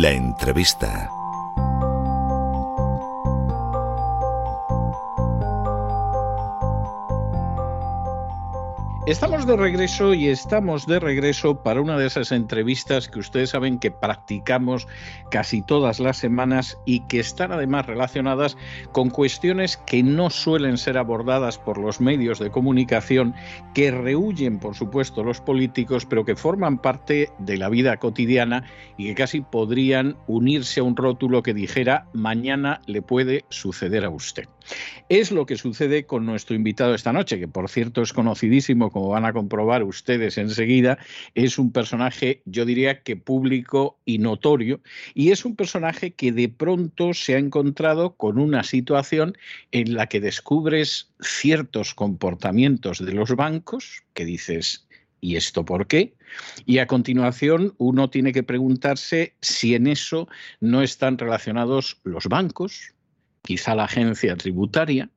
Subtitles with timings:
[0.00, 1.10] La entrevista.
[9.06, 13.78] Estamos de regreso y estamos de regreso para una de esas entrevistas que ustedes saben
[13.78, 14.86] que practicamos
[15.30, 18.56] casi todas las semanas y que están además relacionadas
[18.92, 23.34] con cuestiones que no suelen ser abordadas por los medios de comunicación,
[23.74, 28.64] que rehuyen, por supuesto, los políticos, pero que forman parte de la vida cotidiana
[28.96, 34.10] y que casi podrían unirse a un rótulo que dijera mañana le puede suceder a
[34.10, 34.48] usted.
[35.08, 39.08] Es lo que sucede con nuestro invitado esta noche, que por cierto es conocidísimo como
[39.08, 40.98] van a comprobar ustedes enseguida,
[41.34, 44.80] es un personaje, yo diría que público y notorio,
[45.14, 49.36] y es un personaje que de pronto se ha encontrado con una situación
[49.72, 54.86] en la que descubres ciertos comportamientos de los bancos que dices,
[55.20, 56.14] ¿Y esto por qué?
[56.64, 60.28] Y a continuación uno tiene que preguntarse si en eso
[60.60, 62.94] no están relacionados los bancos,
[63.42, 65.10] quizá la agencia tributaria,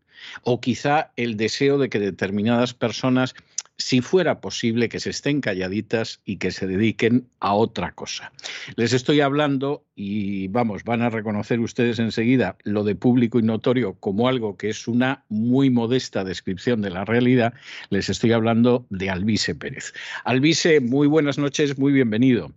[0.43, 3.35] o quizá el deseo de que determinadas personas
[3.77, 8.31] si fuera posible que se estén calladitas y que se dediquen a otra cosa.
[8.75, 13.95] Les estoy hablando y vamos, van a reconocer ustedes enseguida lo de público y notorio
[13.99, 17.53] como algo que es una muy modesta descripción de la realidad.
[17.89, 19.93] Les estoy hablando de Alvise Pérez.
[20.23, 22.51] Alvise, muy buenas noches, muy bienvenido.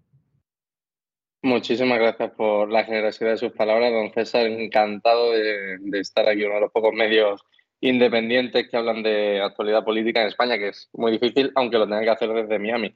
[1.43, 4.47] Muchísimas gracias por la generosidad de sus palabras, don César.
[4.47, 7.45] Encantado de, de estar aquí, uno de los pocos medios
[7.89, 12.05] independientes que hablan de actualidad política en España, que es muy difícil, aunque lo tengan
[12.05, 12.95] que hacer desde Miami.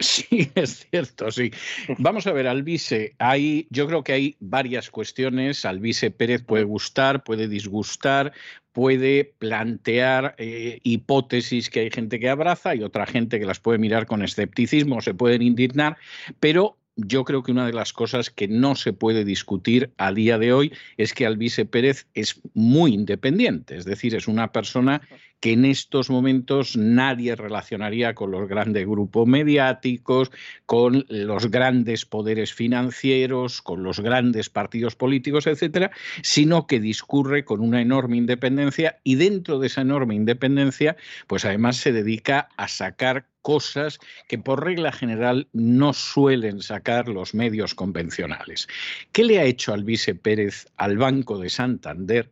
[0.00, 1.50] Sí, es cierto, sí.
[1.98, 5.64] Vamos a ver, Alvise, hay, yo creo que hay varias cuestiones.
[5.64, 8.32] Alvise Pérez puede gustar, puede disgustar,
[8.72, 13.78] puede plantear eh, hipótesis que hay gente que abraza y otra gente que las puede
[13.78, 15.96] mirar con escepticismo, se pueden indignar,
[16.40, 20.38] pero yo creo que una de las cosas que no se puede discutir a día
[20.38, 25.02] de hoy es que Alvise Pérez es muy independiente, es decir, es una persona
[25.40, 30.30] que en estos momentos nadie relacionaría con los grandes grupos mediáticos,
[30.64, 35.90] con los grandes poderes financieros, con los grandes partidos políticos, etcétera,
[36.22, 40.96] sino que discurre con una enorme independencia y dentro de esa enorme independencia,
[41.26, 47.34] pues además se dedica a sacar cosas que por regla general no suelen sacar los
[47.34, 48.66] medios convencionales.
[49.12, 52.30] ¿Qué le ha hecho Alvise Pérez al Banco de Santander?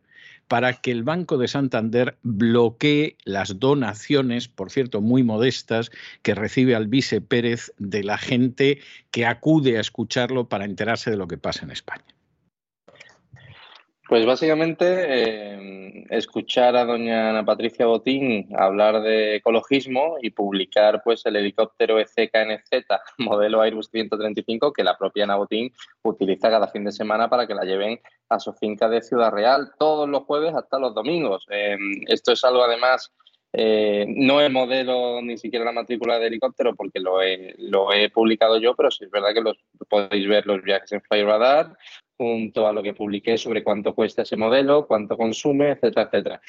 [0.49, 5.89] para que el Banco de Santander bloquee las donaciones, por cierto, muy modestas,
[6.21, 8.79] que recibe Alvise Pérez de la gente
[9.09, 12.12] que acude a escucharlo para enterarse de lo que pasa en España.
[14.07, 21.25] Pues básicamente eh, escuchar a doña Ana Patricia Botín hablar de ecologismo y publicar pues
[21.25, 22.85] el helicóptero ECKNZ
[23.19, 25.71] modelo Airbus 135 que la propia Ana Botín
[26.03, 29.71] utiliza cada fin de semana para que la lleven a su finca de Ciudad Real
[29.79, 31.45] todos los jueves hasta los domingos.
[31.49, 31.77] Eh,
[32.07, 33.13] esto es algo además
[33.55, 38.09] eh, no el modelo ni siquiera la matrícula de helicóptero porque lo he, lo he
[38.09, 39.57] publicado yo, pero sí es verdad que los,
[39.87, 41.77] podéis ver los viajes en Flyradar
[42.17, 46.41] junto a lo que publiqué sobre cuánto cuesta ese modelo, cuánto consume, etcétera, etcétera.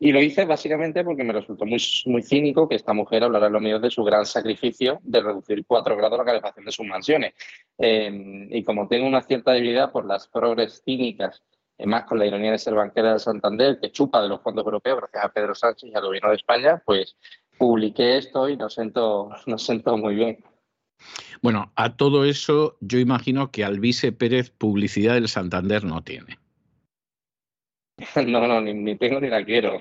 [0.00, 3.52] Y lo hice básicamente porque me resultó muy, muy cínico que esta mujer hablara en
[3.52, 7.34] los medios de su gran sacrificio de reducir cuatro grados la calefacción de sus mansiones.
[7.78, 11.42] Eh, y como tengo una cierta debilidad por las progres cínicas,
[11.86, 14.98] más con la ironía de ser banquera de Santander, que chupa de los fondos europeos
[14.98, 17.16] gracias a Pedro Sánchez y al gobierno de España, pues
[17.56, 20.44] publiqué esto y nos siento, nos siento muy bien.
[21.42, 26.38] Bueno, a todo eso yo imagino que Alvise Pérez publicidad del Santander no tiene.
[28.26, 29.80] No, no, ni, tengo ni la quiero.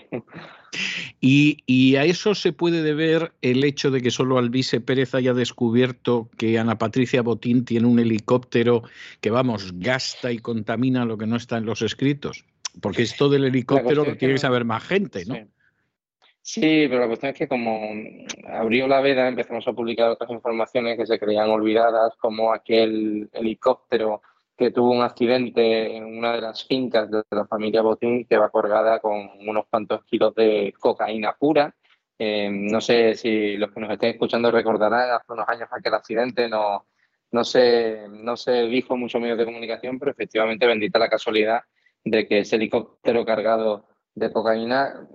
[1.19, 6.29] Y, a eso se puede deber el hecho de que solo Alvise Pérez haya descubierto
[6.37, 8.83] que Ana Patricia Botín tiene un helicóptero
[9.21, 12.45] que, vamos, gasta y contamina lo que no está en los escritos.
[12.81, 15.35] Porque esto del helicóptero lo tiene que saber más gente, ¿no?
[16.41, 17.91] Sí, pero la cuestión es que como
[18.47, 24.21] abrió la veda empezamos a publicar otras informaciones que se creían olvidadas, como aquel helicóptero
[24.57, 28.49] que tuvo un accidente en una de las fincas de la familia Botín que va
[28.49, 31.75] colgada con unos cuantos kilos de cocaína pura.
[32.17, 36.49] Eh, no sé si los que nos estén escuchando recordarán, hace unos años aquel accidente
[36.49, 36.87] no,
[37.31, 41.61] no, se, no se dijo en muchos medios de comunicación, pero efectivamente bendita la casualidad
[42.03, 45.07] de que ese helicóptero cargado de cocaína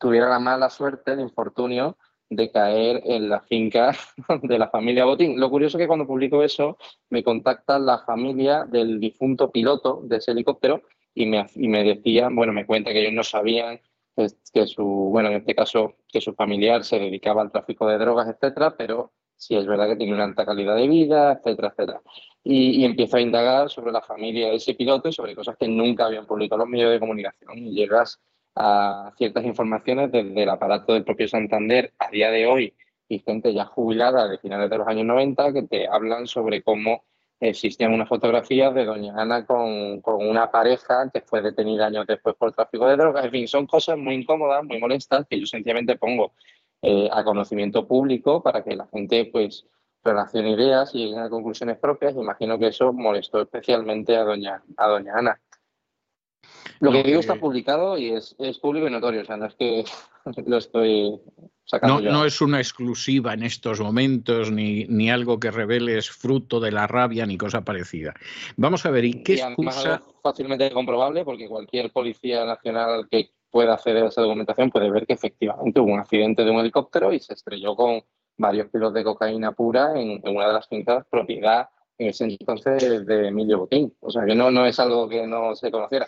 [0.00, 1.96] tuviera la mala suerte, el infortunio
[2.30, 3.96] de caer en la finca
[4.42, 5.38] de la familia Botín.
[5.40, 6.76] Lo curioso es que cuando publico eso
[7.10, 10.82] me contacta la familia del difunto piloto de ese helicóptero
[11.14, 13.80] y me, y me decían, bueno, me cuenta que ellos no sabían
[14.52, 18.28] que su, bueno, en este caso, que su familiar se dedicaba al tráfico de drogas,
[18.28, 22.02] etcétera, pero sí es verdad que tiene una alta calidad de vida, etcétera, etcétera.
[22.42, 25.68] Y, y empiezo a indagar sobre la familia de ese piloto y sobre cosas que
[25.68, 27.58] nunca habían publicado los medios de comunicación.
[27.58, 28.20] Y llegas
[28.60, 32.74] a ciertas informaciones desde el aparato del propio Santander a día de hoy
[33.08, 37.04] y gente ya jubilada de finales de los años 90 que te hablan sobre cómo
[37.40, 42.34] existían unas fotografías de doña Ana con, con, una pareja que fue detenida años después
[42.34, 43.24] por tráfico de drogas.
[43.26, 46.32] En fin, son cosas muy incómodas, muy molestas, que yo sencillamente pongo
[46.82, 49.66] eh, a conocimiento público para que la gente pues
[50.02, 52.16] relacione ideas y llegue a conclusiones propias.
[52.16, 55.40] Imagino que eso molestó especialmente a doña, a doña Ana.
[56.80, 59.84] Lo que digo está publicado y es, público y notorio, o sea, no es que
[60.46, 61.20] lo estoy
[61.64, 62.00] sacando.
[62.00, 66.72] No, no es una exclusiva en estos momentos, ni, ni algo que reveles fruto de
[66.72, 68.14] la rabia, ni cosa parecida.
[68.56, 70.02] Vamos a ver, ¿y qué excusa?
[70.22, 75.14] fácilmente comprobable, porque cualquier policía nacional que pueda acceder a esa documentación puede ver que
[75.14, 78.02] efectivamente hubo un accidente de un helicóptero y se estrelló con
[78.36, 81.68] varios kilos de cocaína pura en, en una de las fincas propiedad
[81.98, 83.92] en ese entonces de Emilio Botín.
[84.00, 86.06] O sea, que no, no es algo que no se conociera.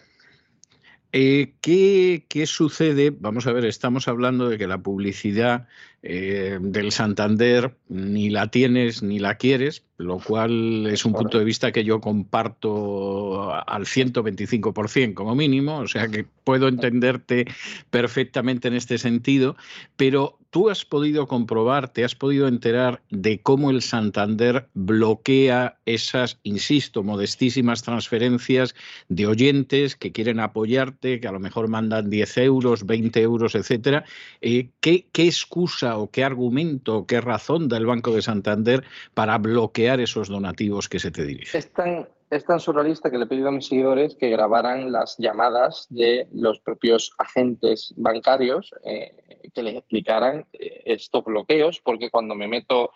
[1.13, 3.11] Eh, ¿qué, ¿qué, sucede?
[3.11, 5.67] Vamos a ver, estamos hablando de que la publicidad
[6.03, 11.45] eh, del Santander ni la tienes ni la quieres, lo cual es un punto de
[11.45, 17.47] vista que yo comparto al 125% como mínimo, o sea que puedo entenderte
[17.91, 19.57] perfectamente en este sentido,
[19.97, 26.39] pero tú has podido comprobar, te has podido enterar de cómo el Santander bloquea esas,
[26.43, 28.75] insisto, modestísimas transferencias
[29.09, 34.05] de oyentes que quieren apoyarte, que a lo mejor mandan 10 euros, 20 euros, etcétera.
[34.41, 38.85] Eh, ¿qué, ¿Qué excusa o qué argumento o qué razón da el Banco de Santander
[39.15, 41.59] para bloquear esos donativos que se te dirigen?
[41.59, 45.17] Es tan, es tan surrealista que le he pedido a mis seguidores que grabaran las
[45.19, 49.15] llamadas de los propios agentes bancarios eh,
[49.53, 52.93] que les explicaran eh, estos bloqueos, porque cuando me meto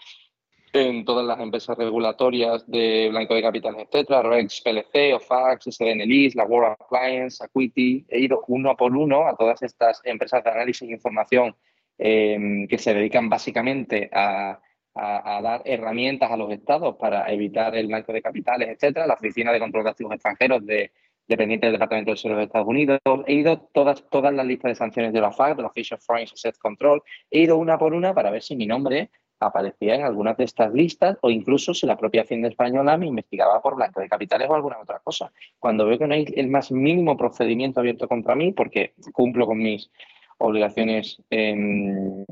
[0.75, 6.45] en todas las empresas regulatorias de blanco de capitales, etcétera, Rex, PLC, OFAX, SDNLIS, la
[6.45, 8.05] World Appliance, Acuity.
[8.09, 11.55] He ido uno por uno a todas estas empresas de análisis de información
[11.99, 14.61] eh, que se dedican básicamente a,
[14.97, 19.09] dar herramientas a los estados para evitar el blanco de capitales, etcétera.
[19.09, 20.93] La Oficina de Control de Activos Extranjeros de,
[21.27, 23.01] dependiente del Departamento de Seguros de Estados Unidos.
[23.27, 26.29] He ido todas, todas las listas de sanciones de la FAC, de la Official Foreign
[26.33, 27.03] Asset Control.
[27.31, 29.11] He ido una por una para ver si mi nombre
[29.41, 33.61] aparecía en algunas de estas listas o incluso si la propia Hacienda Española me investigaba
[33.61, 35.33] por blanco de capitales o alguna otra cosa.
[35.59, 39.59] Cuando veo que no hay el más mínimo procedimiento abierto contra mí, porque cumplo con
[39.59, 39.91] mis
[40.38, 42.25] obligaciones en,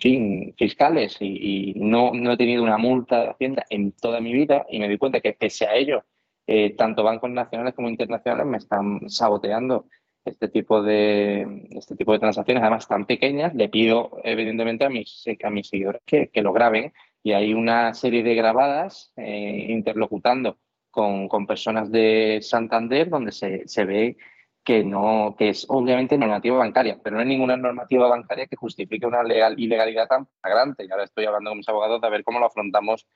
[0.00, 4.66] fin, fiscales y, no, no, he tenido una multa de Hacienda en toda mi vida
[4.70, 6.04] y me di cuenta que pese a ello,
[6.46, 9.86] eh, tanto bancos nacionales como internacionales me están saboteando
[10.24, 15.24] este tipo de este tipo de transacciones, además tan pequeñas, le pido evidentemente a mis,
[15.42, 20.58] a mis seguidores que, lo graben y hay una serie de grabadas eh, interlocutando
[20.90, 24.16] con, con, personas de Santander donde se, se, ve
[24.64, 29.06] que no que es obviamente normativa bancaria, pero no hay ninguna normativa bancaria que justifique
[29.06, 30.84] una legal, ilegalidad tan flagrante.
[30.84, 33.06] Y ahora estoy hablando con mis abogados de ver cómo lo afrontamos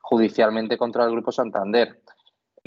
[0.00, 2.00] judicialmente contra el Grupo Santander.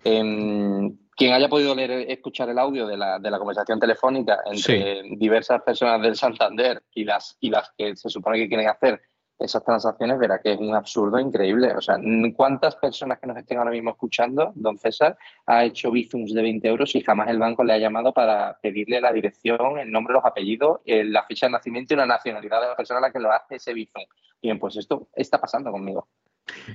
[0.03, 5.03] Em, quien haya podido leer, escuchar el audio de la, de la conversación telefónica entre
[5.17, 9.01] diversas personas del Santander y las, y las que se supone que quieren hacer
[9.41, 11.73] esas transacciones, verá que es un absurdo increíble.
[11.73, 11.97] O sea,
[12.35, 16.67] ¿cuántas personas que nos estén ahora mismo escuchando, don César, ha hecho bizums de 20
[16.67, 20.25] euros y jamás el banco le ha llamado para pedirle la dirección, el nombre, los
[20.25, 23.31] apellidos, la fecha de nacimiento y la nacionalidad de la persona a la que lo
[23.31, 24.03] hace ese bizum?
[24.41, 26.07] Bien, pues esto está pasando conmigo.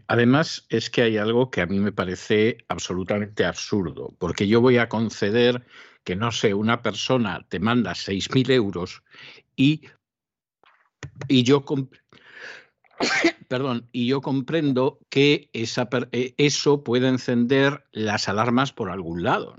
[0.07, 4.79] Además, es que hay algo que a mí me parece absolutamente absurdo, porque yo voy
[4.79, 5.67] a conceder
[6.05, 9.03] que, no sé, una persona te manda 6.000 euros
[9.55, 9.83] y,
[11.29, 11.65] y yo...
[13.49, 19.55] Perdón, y yo comprendo que esa, eh, eso puede encender las alarmas por algún lado.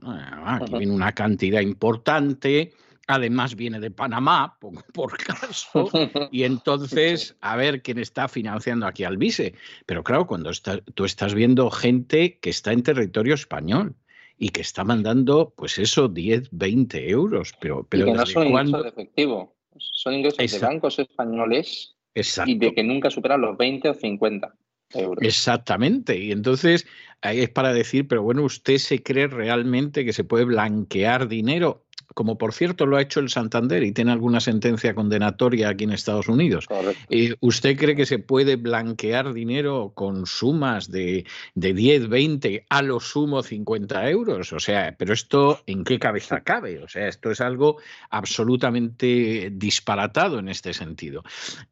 [0.46, 2.74] Aquí viene una cantidad importante,
[3.10, 4.58] Además viene de Panamá,
[4.94, 5.90] por, caso,
[6.30, 9.54] y entonces a ver quién está financiando aquí al Vise.
[9.86, 10.52] Pero claro, cuando
[10.94, 13.96] tú estás viendo gente que está en territorio español
[14.38, 17.54] y que está mandando, pues eso, 10, 20 euros.
[17.62, 21.97] Pero, pero y que no son ingresos de efectivo, son ingresos de bancos españoles
[22.46, 24.54] y de que nunca superan los 20 o 50.
[24.94, 25.22] Euros.
[25.22, 26.18] Exactamente.
[26.18, 26.88] Y entonces
[27.22, 31.87] ahí es para decir, pero bueno, ¿usted se cree realmente que se puede blanquear dinero?
[32.14, 35.92] Como por cierto lo ha hecho el Santander y tiene alguna sentencia condenatoria aquí en
[35.92, 36.66] Estados Unidos.
[37.10, 42.82] Eh, ¿Usted cree que se puede blanquear dinero con sumas de, de 10, 20, a
[42.82, 44.54] lo sumo 50 euros?
[44.54, 46.84] O sea, pero esto en qué cabeza cabe?
[46.84, 47.78] O sea, esto es algo
[48.10, 51.24] absolutamente disparatado en este sentido.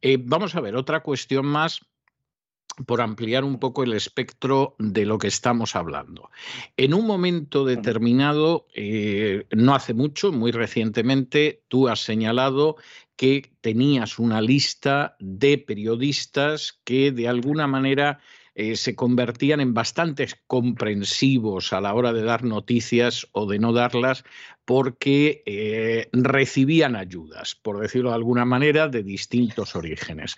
[0.02, 1.80] Eh, vamos a ver, otra cuestión más
[2.84, 6.30] por ampliar un poco el espectro de lo que estamos hablando.
[6.76, 12.76] En un momento determinado, eh, no hace mucho, muy recientemente, tú has señalado
[13.16, 18.20] que tenías una lista de periodistas que de alguna manera
[18.58, 23.74] eh, se convertían en bastante comprensivos a la hora de dar noticias o de no
[23.74, 24.24] darlas
[24.64, 30.36] porque eh, recibían ayudas, por decirlo de alguna manera, de distintos orígenes.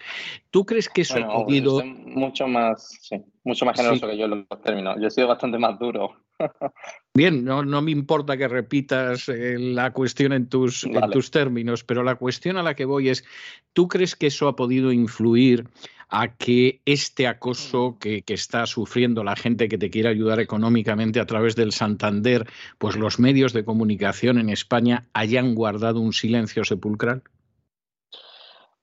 [0.50, 1.80] ¿Tú crees que eso ha podido...?
[1.84, 4.96] Mucho más, sí, mucho más generoso que yo los términos.
[5.00, 6.16] Yo he sido bastante más duro.
[7.14, 11.82] Bien, no, no, me importa que repitas eh, la cuestión en tus, en tus términos,
[11.82, 13.24] pero la cuestión a la que voy es,
[13.72, 15.68] ¿tú crees que eso ha podido influir
[16.08, 21.26] a que este acoso que, está sufriendo la gente que te quiere ayudar económicamente a
[21.26, 22.46] través del Santander,
[22.78, 27.22] pues los medios de comunicación en España hayan guardado un silencio sepulcral?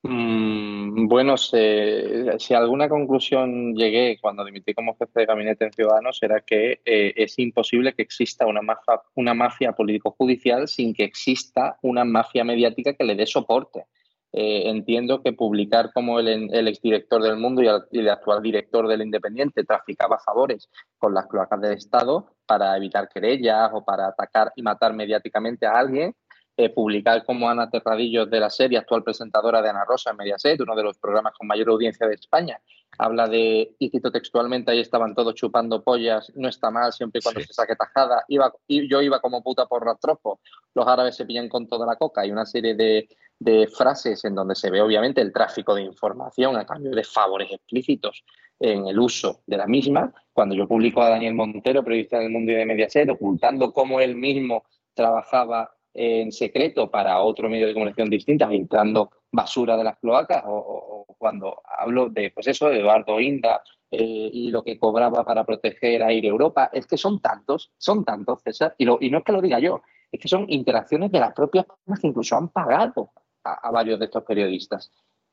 [0.07, 6.41] Mm, bueno, si alguna conclusión llegué cuando dimití como jefe de gabinete en Ciudadanos era
[6.41, 12.05] que eh, es imposible que exista una mafia, una mafia político-judicial sin que exista una
[12.05, 13.85] mafia mediática que le dé soporte.
[14.31, 19.01] Eh, entiendo que publicar como el, el exdirector del mundo y el, actual director del
[19.01, 20.69] Independiente traficaba favores
[20.99, 25.79] con las cloacas del Estado para evitar querellas o para atacar y matar mediáticamente a
[25.79, 26.13] alguien,
[26.57, 30.59] eh, publicar como Ana Terradillos de la serie, actual presentadora de Ana Rosa en Mediaset,
[30.61, 32.59] uno de los programas con mayor audiencia de España,
[32.97, 37.23] habla de, y cito textualmente, ahí estaban todos chupando pollas, no está mal siempre y
[37.23, 40.39] cuando se saque tajada, iba, y yo iba como puta por rastropo,
[40.73, 42.25] los árabes se pillan con toda la coca.
[42.25, 43.09] Y una serie de,
[43.39, 47.51] de frases en donde se ve obviamente el tráfico de información a cambio de favores
[47.51, 48.23] explícitos
[48.59, 50.13] en el uso de la misma.
[50.31, 54.15] Cuando yo publico a Daniel Montero, periodista del mundo y de Mediaset, ocultando cómo él
[54.15, 60.43] mismo trabajaba en secreto para otro medio de comunicación distinta, filtrando basura de las cloacas,
[60.45, 66.03] o, cuando hablo de, pues eso, Eduardo Inda eh, y lo que cobraba para proteger
[66.03, 69.23] a Aire Europa, es que son tantos, son tantos, César, y, lo, y no es
[69.23, 72.49] que lo diga yo, es que son interacciones de las propias personas que incluso han
[72.49, 73.11] pagado
[73.43, 74.91] a, varios de estos periodistas.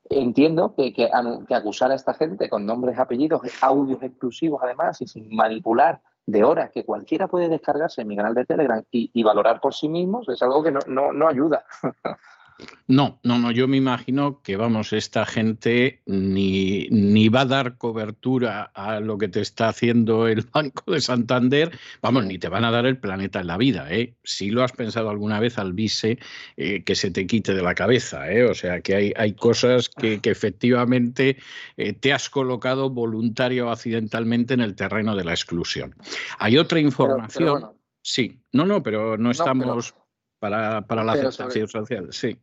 [0.08, 1.08] Entiendo que, que,
[1.54, 6.70] acusar a esta gente con nombres, apellidos, audios exclusivos además y sin manipular de horas
[6.70, 10.42] que cualquiera puede descargarse en mi canal de Telegram y, valorar por sí mismos es
[10.42, 11.64] algo que no, no, no ayuda.
[12.86, 17.78] No, no, no, yo me imagino que, vamos, esta gente ni, ni, va a dar
[17.78, 22.64] cobertura a lo que te está haciendo el Banco de Santander, vamos, ni te van
[22.64, 24.14] a dar el planeta en la vida, ¿eh?
[24.24, 26.18] Si lo has pensado alguna vez, Alvise,
[26.56, 28.44] eh, que se te quite de la cabeza, ¿eh?
[28.44, 31.36] O sea, que hay, hay cosas que, efectivamente
[31.76, 35.94] eh, te has colocado voluntario o accidentalmente en el terreno de la exclusión.
[36.38, 37.72] Hay otra información...
[38.04, 39.94] Sí, no, no, pero no estamos
[40.42, 42.36] para, para la aceptación social, sí.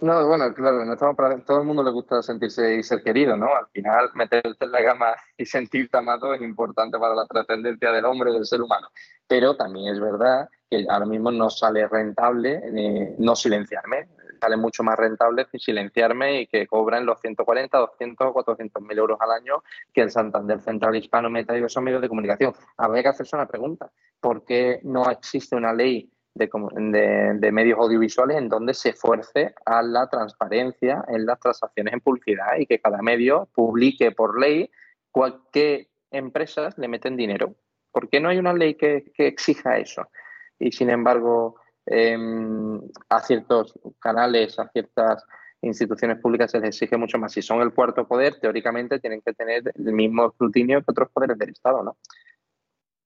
[0.00, 3.36] No, bueno, claro, no estamos para, todo el mundo le gusta sentirse y ser querido,
[3.36, 3.46] ¿no?
[3.46, 8.04] Al final, meterte en la gama y sentirte amado es importante para la trascendencia del
[8.04, 8.86] hombre, del ser humano.
[9.26, 14.06] Pero también es verdad que ahora mismo no sale rentable eh, no silenciarme.
[14.40, 19.32] Sale mucho más rentable silenciarme y que cobren los 140, 200, 400 mil euros al
[19.32, 22.52] año que el Santander Central Hispano meta y esos medios de comunicación.
[22.76, 23.90] Habría que hacerse una pregunta.
[24.20, 30.08] ¿Por qué no existe una ley de, medios audiovisuales en donde se esfuerce a la
[30.08, 34.70] transparencia en las transacciones en publicidad y que cada medio publique por ley
[35.52, 37.54] qué empresas le meten dinero.
[37.90, 40.08] ¿Por qué no hay una ley que, exija eso?
[40.58, 45.24] Y sin embargo, em, a ciertos canales, a ciertas
[45.60, 47.32] instituciones públicas se les exige mucho más.
[47.32, 51.38] Si son el cuarto poder, teóricamente tienen que tener el mismo escrutinio que otros poderes
[51.38, 51.96] del Estado, ¿no?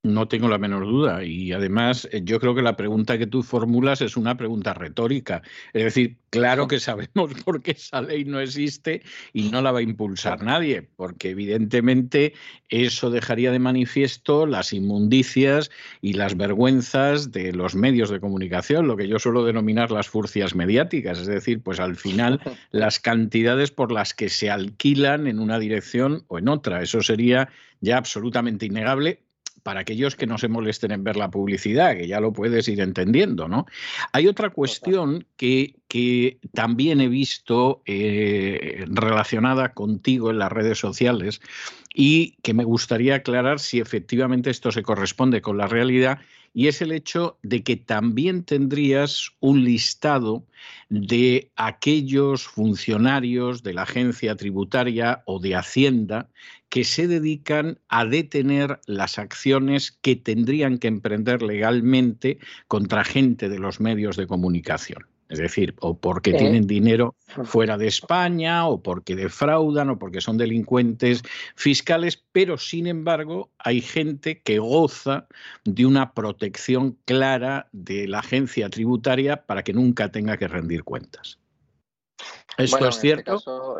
[0.06, 1.25] No tengo la menor duda.
[1.25, 5.42] Y además, eh, yo creo que la pregunta que tú formulas es una pregunta retórica.
[5.72, 9.80] Es decir, claro que sabemos por qué esa ley no existe y no la va
[9.80, 12.34] a impulsar nadie, porque evidentemente
[12.69, 18.97] eso dejaría de manifiesto las inmundicias y las vergüenzas de los medios de comunicación, lo
[18.97, 21.19] que yo suelo denominar las furcias mediáticas.
[21.19, 22.40] Es decir, pues al final
[22.71, 26.82] las cantidades por las que se alquilan en una dirección o en otra.
[26.82, 27.49] Eso sería
[27.80, 29.25] ya absolutamente innegable
[29.67, 32.81] para aquellos que no se molesten en ver la publicidad, que ya lo puedes ir
[32.81, 33.67] entendiendo, ¿no?
[34.13, 41.41] Hay otra cuestión que, que también he visto eh, relacionada contigo en las redes sociales
[41.93, 46.21] y que me gustaría aclarar si efectivamente esto se corresponde con la realidad
[46.55, 50.47] y es el hecho de que también tendrías un listado
[50.89, 56.31] de aquellos funcionarios de la agencia tributaria o de Hacienda
[56.69, 63.59] que se dedican a detener las acciones que tendrían que emprender legalmente contra gente de
[63.59, 65.07] los medios de comunicación.
[65.29, 70.39] Es decir, o porque tienen dinero fuera de España, o porque defraudan, o porque son
[70.39, 71.23] delincuentes
[71.57, 75.26] fiscales, pero sin embargo hay gente que goza
[75.65, 81.41] de una protección clara de la agencia tributaria para que nunca tenga que rendir cuentas.
[82.57, 83.79] ¿Esto es este cierto?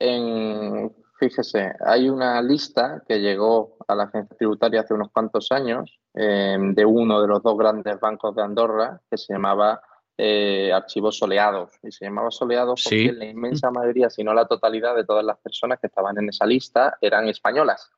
[0.00, 5.98] Eh, fíjese, hay una lista que llegó a la agencia tributaria hace unos cuantos años
[6.14, 9.80] eh, de uno de los dos grandes bancos de Andorra que se llamaba
[10.16, 11.72] eh, archivos soleados.
[11.82, 15.38] Y se llamaba soleados porque la inmensa mayoría, si no la totalidad de todas las
[15.38, 17.90] personas que estaban en esa lista eran españolas.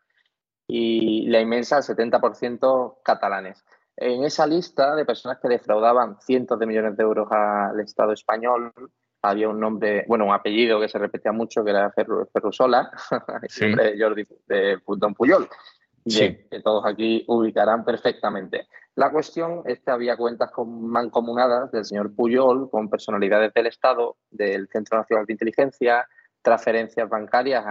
[0.66, 3.64] Y la inmensa, 70% catalanes.
[3.96, 8.72] En esa lista de personas que defraudaban cientos de millones de euros al Estado español,
[9.22, 12.90] había un nombre, bueno, un apellido que se repetía mucho, que era Ferrusola,
[13.42, 15.48] el nombre de Jordi de Don Puyol,
[16.04, 18.66] que todos aquí ubicarán perfectamente.
[18.96, 24.68] La cuestión es que había cuentas mancomunadas del señor Puyol con personalidades del Estado, del
[24.68, 26.08] Centro Nacional de Inteligencia,
[26.42, 27.64] transferencias bancarias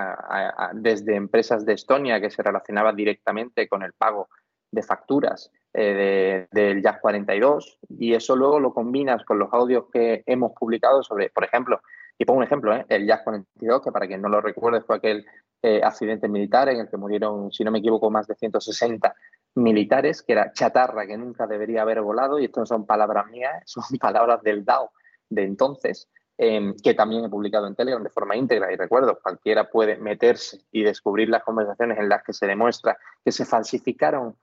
[0.74, 4.30] desde empresas de Estonia que se relacionaban directamente con el pago
[4.72, 10.24] de facturas eh, del JAS 42 y eso luego lo combinas con los audios que
[10.26, 11.82] hemos publicado sobre, por ejemplo,
[12.18, 12.86] y pongo un ejemplo, ¿eh?
[12.90, 15.26] el JAS 42, que para quien no lo recuerde fue aquel
[15.62, 19.14] eh, accidente militar en el que murieron, si no me equivoco, más de 160
[19.56, 23.62] militares, que era chatarra que nunca debería haber volado, y esto no son palabras mías,
[23.66, 24.92] son palabras del DAO
[25.30, 28.72] de entonces, em, que también he publicado en Telegram de forma íntegra.
[28.72, 33.32] Y recuerdo, cualquiera puede meterse y descubrir las conversaciones en las que se demuestra que
[33.32, 34.36] se falsificaron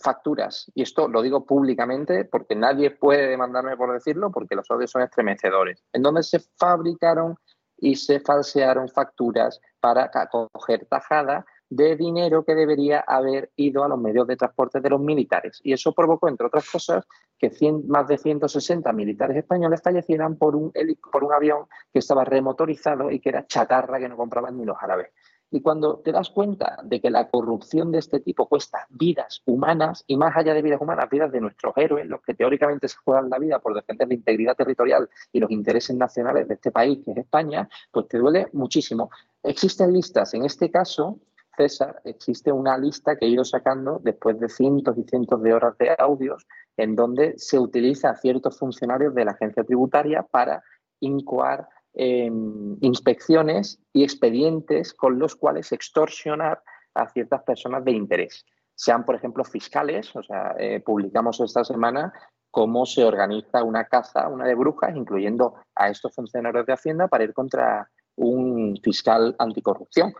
[0.00, 4.90] facturas, y esto lo digo públicamente porque nadie puede demandarme por decirlo porque los audios
[4.90, 7.36] son estremecedores, en donde se fabricaron
[7.78, 13.98] y se falsearon facturas para coger tajada de dinero que debería haber ido a los
[13.98, 15.60] medios de transporte de los militares.
[15.62, 17.06] Y eso provocó, entre otras cosas,
[17.38, 17.50] que
[17.86, 20.72] más de 160 militares españoles fallecieran por un,
[21.12, 24.76] por un avión que estaba remotorizado y que era chatarra que no compraban ni los
[24.80, 25.10] árabes.
[25.50, 30.04] Y cuando te das cuenta de que la corrupción de este tipo cuesta vidas humanas
[30.06, 33.30] y más allá de vidas humanas, vidas de nuestros héroes, los que teóricamente se juegan
[33.30, 37.12] la vida por defender la integridad territorial y los intereses nacionales de este país, que
[37.12, 39.10] es España, pues te duele muchísimo.
[39.42, 41.18] Existen listas, en este caso,
[41.56, 45.76] César, existe una lista que he ido sacando después de cientos y cientos de horas
[45.78, 50.62] de audios en donde se utiliza a ciertos funcionarios de la agencia tributaria para
[51.00, 56.62] incoar em, inspecciones y expedientes con los cuales extorsionar
[56.94, 58.44] a ciertas personas de interés.
[58.74, 62.12] Sean, por ejemplo, fiscales, o sea, eh, publicamos esta semana
[62.50, 67.24] cómo se organiza una caza, una de brujas, incluyendo a estos funcionarios de Hacienda para
[67.24, 70.14] ir contra un fiscal anticorrupción.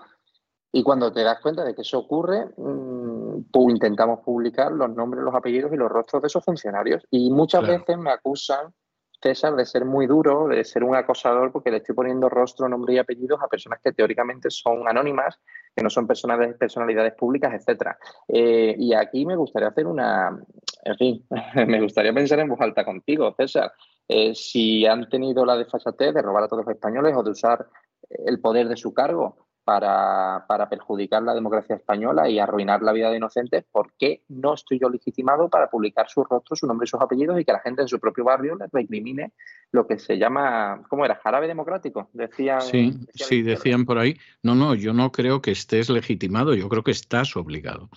[0.72, 5.34] Y cuando te das cuenta de que eso ocurre, mm, intentamos publicar los nombres, los
[5.34, 7.06] apellidos y los rostros de esos funcionarios.
[7.10, 8.72] Y muchas veces me acusan,
[9.20, 12.94] César, de ser muy duro, de ser un acosador, porque le estoy poniendo rostro, nombre
[12.94, 15.40] y apellidos a personas que teóricamente son anónimas,
[15.74, 17.96] que no son personas, personalidades públicas, etc.
[18.28, 20.38] Eh, y aquí me gustaría hacer una,
[20.84, 21.26] en fin,
[21.66, 23.72] me gustaría pensar en voz alta contigo, César.
[24.06, 27.66] Eh, si han tenido la desfachatez de robar a todos los españoles o de usar
[28.08, 33.18] el poder de su cargo para, perjudicar la democracia española y arruinar la vida de
[33.18, 37.02] inocentes, ¿por qué no estoy yo legitimado para publicar sus rostros, su nombre y sus
[37.02, 39.32] apellidos y que la gente en su propio barrio les recrimine
[39.70, 41.16] lo que se llama, ¿cómo era?
[41.16, 42.62] Jarabe democrático, decían.
[42.62, 44.16] Sí, sí, decían por ahí.
[44.42, 47.90] No, no, yo no creo que estés legitimado, yo creo que estás obligado.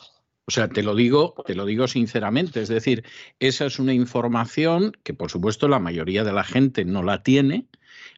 [0.45, 3.05] O sea, te lo digo, te lo digo sinceramente, es decir,
[3.39, 7.67] esa es una información que por supuesto la mayoría de la gente no la tiene,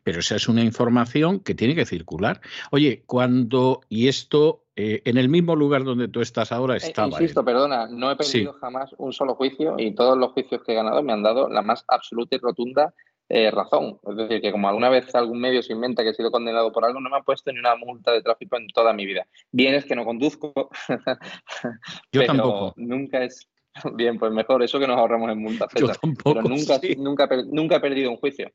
[0.04, 2.42] pero esa es una información que tiene que circular.
[2.72, 7.10] Oye, cuando, y esto eh, en el mismo lugar donde tú estás ahora eh, estaba.
[7.10, 10.76] insisto, perdona, no he perdido jamás un solo juicio y todos los juicios que he
[10.76, 12.94] ganado me han dado la más absoluta y rotunda
[13.30, 14.00] eh, razón.
[14.08, 16.86] Es decir, que como alguna vez algún medio se inventa que he sido condenado por
[16.86, 19.28] algo, no me ha puesto ni una multa de tráfico en toda mi vida.
[19.52, 20.54] Bien es que no conduzco.
[22.12, 22.74] Yo tampoco.
[22.76, 23.48] Nunca es.
[23.96, 25.72] Bien, pues mejor eso que nos ahorramos en multas.
[25.76, 26.36] Yo tampoco.
[26.36, 28.52] Pero nunca, nunca, nunca he perdido un juicio.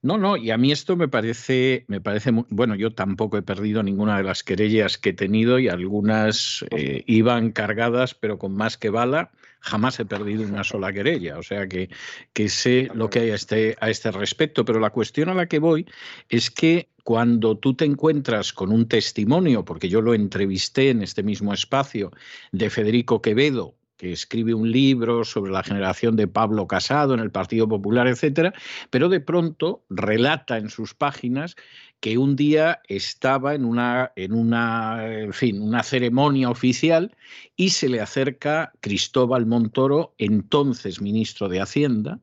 [0.00, 3.42] No, no, y a mí esto me parece, me parece muy, bueno, yo tampoco he
[3.42, 8.54] perdido ninguna de las querellas que he tenido y algunas eh, iban cargadas, pero con
[8.54, 11.36] más que bala, jamás he perdido una sola querella.
[11.38, 11.90] O sea que,
[12.32, 14.64] que sé lo que hay a este, a este respecto.
[14.64, 15.84] Pero la cuestión a la que voy
[16.28, 21.24] es que cuando tú te encuentras con un testimonio, porque yo lo entrevisté en este
[21.24, 22.12] mismo espacio,
[22.52, 27.32] de Federico Quevedo, que escribe un libro sobre la generación de Pablo Casado en el
[27.32, 28.54] Partido Popular, etcétera,
[28.90, 31.56] pero de pronto relata en sus páginas
[32.00, 37.14] que un día estaba en una, en una, en fin, una ceremonia oficial
[37.56, 42.20] y se le acerca Cristóbal Montoro, entonces ministro de Hacienda,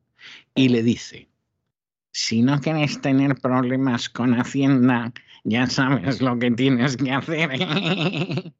[0.55, 1.27] y le dice:
[2.11, 5.11] si no quieres tener problemas con Hacienda,
[5.43, 7.49] ya sabes lo que tienes que hacer.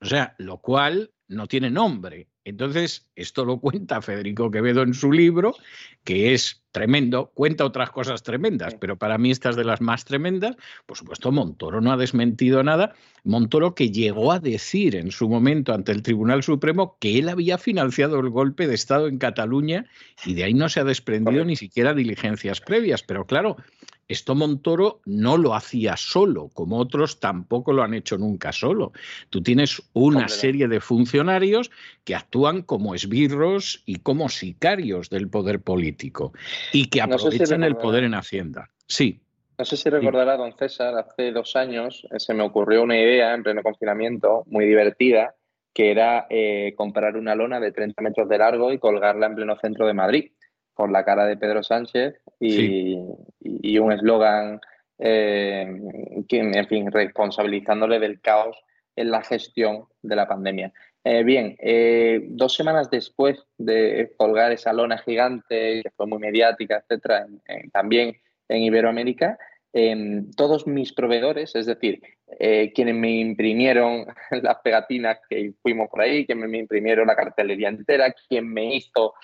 [0.00, 2.28] O sea, lo cual no tiene nombre.
[2.44, 5.54] Entonces, esto lo cuenta Federico Quevedo en su libro,
[6.04, 10.56] que es tremendo, cuenta otras cosas tremendas, pero para mí estas de las más tremendas,
[10.86, 12.94] por supuesto, Montoro no ha desmentido nada.
[13.24, 17.58] Montoro que llegó a decir en su momento ante el Tribunal Supremo que él había
[17.58, 19.86] financiado el golpe de Estado en Cataluña
[20.24, 23.02] y de ahí no se ha desprendido ni siquiera diligencias previas.
[23.02, 23.56] Pero claro,
[24.08, 28.92] esto Montoro no lo hacía solo, como otros tampoco lo han hecho nunca solo.
[29.30, 31.70] Tú tienes una serie de funcionarios
[32.04, 36.32] que actúan como esbirros y como sicarios del poder político
[36.72, 38.70] y que aprovechan el poder en Hacienda.
[38.86, 39.20] Sí.
[39.58, 43.34] No sé si recordará, don César, hace dos años eh, se me ocurrió una idea
[43.34, 45.34] en pleno confinamiento muy divertida,
[45.74, 49.56] que era eh, comprar una lona de 30 metros de largo y colgarla en pleno
[49.56, 50.32] centro de Madrid
[50.74, 52.96] con la cara de Pedro Sánchez y,
[53.78, 54.60] un eslogan,
[54.98, 55.66] eh,
[56.28, 58.56] en fin, responsabilizándole del caos
[58.96, 60.72] en la gestión de la pandemia.
[61.04, 66.78] Eh, bien, eh, dos semanas después de colgar esa lona gigante, que fue muy mediática,
[66.78, 67.26] etcétera,
[67.72, 68.16] también
[68.48, 69.36] en Iberoamérica,
[69.72, 72.00] em, todos mis proveedores, es decir,
[72.74, 74.06] quienes me imprimieron
[74.42, 79.14] las pegatinas que fuimos por ahí, quienes me imprimieron la cartelería entera, quien me hizo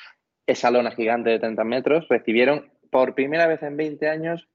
[0.47, 4.49] esa lona gigante de 30 metros, recibieron por primera vez en 20 años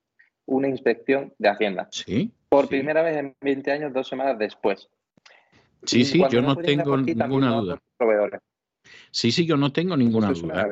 [0.45, 1.87] una inspección de Hacienda.
[1.91, 2.31] Sí.
[2.49, 4.89] Por primera vez en 20 años, dos semanas después.
[5.85, 7.79] Sí, sí, yo no tengo ninguna duda.
[9.11, 10.67] Sí, sí, yo no tengo ninguna duda.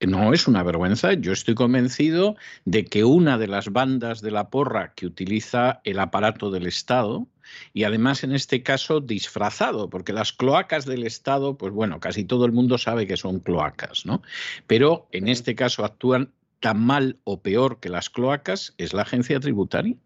[0.00, 1.14] No es una vergüenza.
[1.14, 5.98] Yo estoy convencido de que una de las bandas de la porra que utiliza el
[5.98, 7.26] aparato del Estado,
[7.72, 12.44] y además en este caso disfrazado, porque las cloacas del Estado, pues bueno, casi todo
[12.44, 14.22] el mundo sabe que son cloacas, ¿no?
[14.66, 19.40] Pero en este caso actúan tan mal o peor que las cloacas, es la agencia
[19.40, 19.96] tributaria.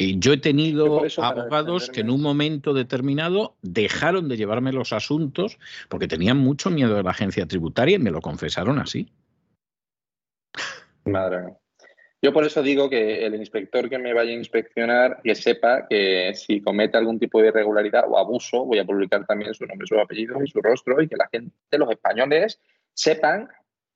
[0.00, 5.58] Y yo he tenido abogados que en un momento determinado dejaron de llevarme los asuntos
[5.88, 9.10] porque tenían mucho miedo de la agencia tributaria y me lo confesaron así.
[11.04, 11.58] Madre mía.
[12.20, 16.32] Yo por eso digo que el inspector que me vaya a inspeccionar, que sepa que
[16.34, 19.98] si comete algún tipo de irregularidad o abuso, voy a publicar también su nombre, su
[19.98, 22.60] apellido y su rostro y que la gente, los españoles,
[22.92, 23.48] sepan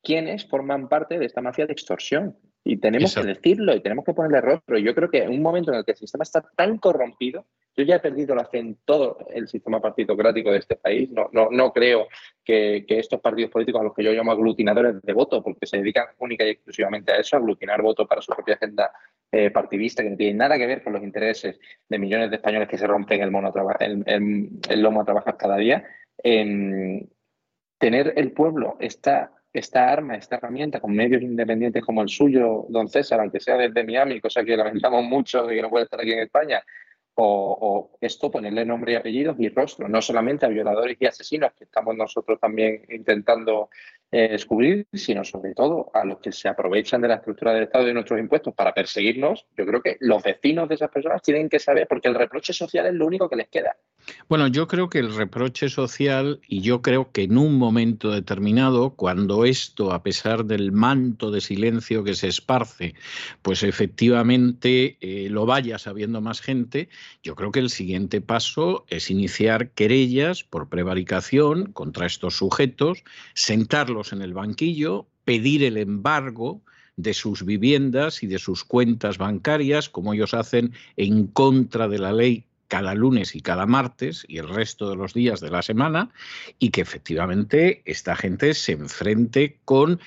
[0.02, 2.36] quiénes forman parte de esta mafia de extorsión.
[2.64, 4.78] Y tenemos que decirlo y tenemos que ponerle rostro.
[4.78, 7.46] Yo creo que en un momento en el que el sistema está tan corrompido,
[7.76, 11.10] yo ya he perdido la fe en todo el sistema partidocrático de este país.
[11.10, 12.06] No, no, no creo
[12.44, 16.06] que, estos partidos políticos, a los que yo llamo aglutinadores de voto, porque se dedican
[16.18, 18.92] única y exclusivamente a eso, a aglutinar votos para su propia agenda
[19.32, 22.68] eh, partidista, que no tiene nada que ver con los intereses de millones de españoles
[22.68, 24.04] que se rompen el, mono el,
[24.68, 25.84] el, lomo a trabajar cada día.
[27.78, 32.88] tener el pueblo esta, esta arma, esta herramienta con medios independientes como el suyo, don
[32.88, 36.12] César, aunque sea desde Miami, cosa que lamentamos mucho de que no puede estar aquí
[36.12, 36.62] en España,
[37.14, 41.64] o, esto ponerle nombre y apellidos y rostro, no solamente a violadores y asesinos que
[41.64, 43.68] estamos nosotros también intentando
[44.14, 47.84] eh, descubrir, sino sobre todo a los que se aprovechan de la estructura del Estado
[47.84, 49.46] y de nuestros impuestos para perseguirnos.
[49.56, 52.84] Yo creo que los vecinos de esas personas tienen que saber, porque el reproche social
[52.86, 53.74] es lo único que les queda.
[54.28, 58.90] Bueno, yo creo que el reproche social, y yo creo que en un momento determinado,
[58.90, 62.94] cuando esto, a pesar del manto de silencio que se esparce,
[63.42, 66.88] pues efectivamente eh, lo vaya sabiendo más gente,
[67.22, 74.01] yo creo que el siguiente paso es iniciar querellas por prevaricación contra estos sujetos, sentarlos
[74.10, 76.62] en el banquillo, pedir el embargo
[76.96, 82.12] de sus viviendas y de sus cuentas bancarias, como ellos hacen en contra de la
[82.12, 86.10] ley cada lunes y cada martes y el resto de los días de la semana,
[86.58, 90.00] y que efectivamente esta gente se enfrente con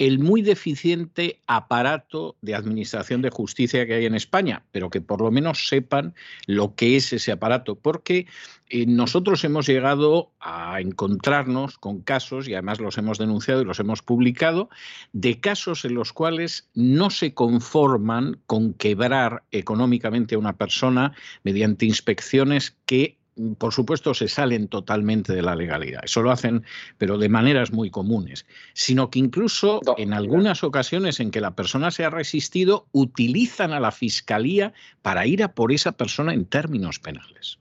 [0.00, 5.20] el muy deficiente aparato de administración de justicia que hay en España, pero que por
[5.20, 6.14] lo menos sepan
[6.46, 8.26] lo que es ese aparato, porque
[8.70, 13.78] eh, nosotros hemos llegado a encontrarnos con casos, y además los hemos denunciado y los
[13.78, 14.70] hemos publicado,
[15.12, 21.12] de casos en los cuales no se conforman con quebrar económicamente a una persona
[21.44, 23.19] mediante inspecciones que
[23.58, 26.02] por supuesto, se salen totalmente de la legalidad.
[26.04, 26.64] Eso lo hacen,
[26.98, 28.46] pero de maneras muy comunes.
[28.72, 33.80] Sino que incluso en algunas ocasiones en que la persona se ha resistido, utilizan a
[33.80, 34.72] la fiscalía
[35.02, 37.58] para ir a por esa persona en términos penales.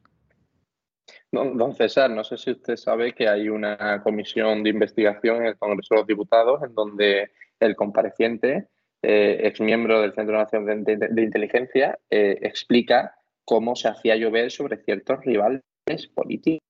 [1.31, 5.57] Don, César, no sé si usted sabe que hay una comisión de investigación en el
[5.57, 8.67] Congreso de los Diputados en donde el compareciente,
[9.03, 13.15] eh, ex miembro del Centro Nacional de, Inteligencia, eh, explica
[13.45, 15.61] cómo se hacía llover sobre ciertos rivales
[16.07, 16.65] políticos.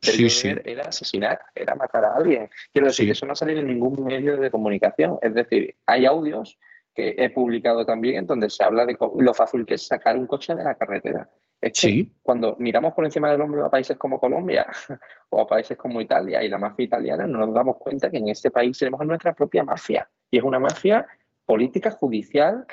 [0.00, 0.54] Sí, sí.
[0.64, 2.48] Era asesinar, era matar a alguien.
[2.72, 5.18] Quiero decir, eso no ha salido en ningún medio de comunicación.
[5.20, 6.58] Es decir, hay audios
[6.94, 10.26] que he publicado también en donde se habla de lo fácil que es sacar un
[10.26, 11.28] coche de la carretera.
[11.60, 14.66] Es que cuando miramos por encima del hombro a países como Colombia
[15.30, 18.28] o a países como Italia y la mafia italiana, no nos damos cuenta que en
[18.28, 20.08] este país tenemos nuestra propia mafia.
[20.30, 21.06] Y es una mafia
[21.44, 22.64] política, judicial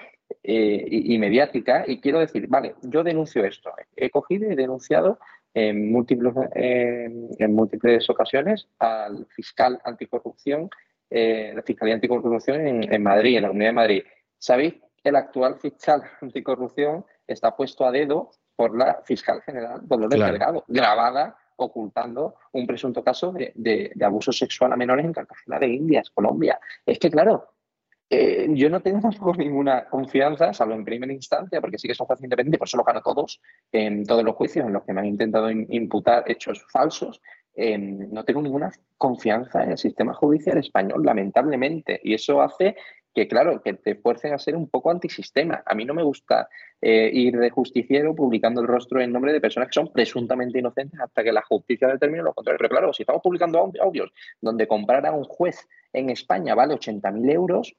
[0.41, 1.83] eh, y, mediática.
[1.86, 3.73] Y quiero decir, vale, yo denuncio esto.
[3.95, 5.19] He cogido y denunciado
[5.58, 10.70] en múltiples, en múltiples ocasiones al fiscal anticorrupción,
[11.10, 14.04] eh, la Fiscalía Anticorrupción en, Madrid, en la Comunidad de Madrid.
[14.38, 14.76] ¿Sabéis?
[15.04, 21.36] El actual fiscal anticorrupción está puesto a dedo por la fiscal general Dolores Delgado, grabada
[21.56, 26.60] ocultando un presunto caso de, de, abuso sexual a menores en Cartagena de Indias, Colombia.
[26.86, 27.48] Es que, claro,
[28.10, 32.24] eh, yo no tengo ninguna confianza, salvo en primera instancia, porque sí que son jueces
[32.24, 33.41] independientes, por eso lo gano todos,
[33.72, 37.22] en todos los juicios en los que me han intentado imputar hechos falsos.
[37.56, 42.00] no tengo ninguna confianza en el sistema judicial español, lamentablemente.
[42.04, 42.76] Y eso hace
[43.17, 45.63] que, claro, que te fuercen a ser un poco antisistema.
[45.65, 46.48] A mí no me gusta
[46.80, 51.00] eh, ir de justiciero publicando el rostro en nombre de personas que son presuntamente inocentes
[51.00, 52.60] hasta que la justicia determine lo contrario.
[52.60, 57.32] Pero claro, si estamos publicando audios donde comprar a un juez en España vale 80.000
[57.32, 57.76] euros,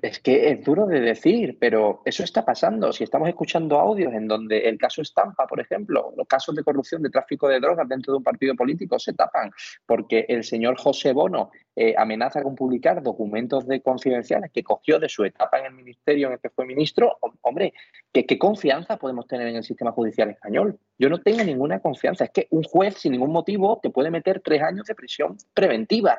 [0.00, 2.90] Es que es duro de decir, pero eso está pasando.
[2.90, 7.02] Si estamos escuchando audios en donde el caso Estampa, por ejemplo, los casos de corrupción,
[7.02, 9.50] de tráfico de drogas dentro de un partido político se tapan
[9.84, 15.08] porque el señor José Bono eh, amenaza con publicar documentos de confidenciales que cogió de
[15.08, 17.18] su etapa en el ministerio en el que fue ministro.
[17.42, 17.74] Hombre,
[18.10, 20.78] ¿qué, ¿qué confianza podemos tener en el sistema judicial español?
[20.98, 22.24] Yo no tengo ninguna confianza.
[22.24, 26.18] Es que un juez sin ningún motivo te puede meter tres años de prisión preventiva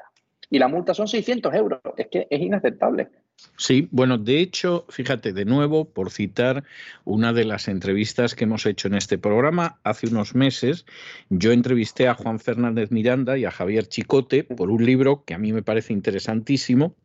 [0.49, 1.79] y la multa son 600 euros.
[1.97, 3.09] Es que es inaceptable.
[3.57, 6.63] Sí, bueno, de hecho, fíjate, de nuevo, por citar
[7.05, 10.85] una de las entrevistas que hemos hecho en este programa, hace unos meses
[11.29, 15.37] yo entrevisté a Juan Fernández Miranda y a Javier Chicote por un libro que a
[15.37, 16.95] mí me parece interesantísimo,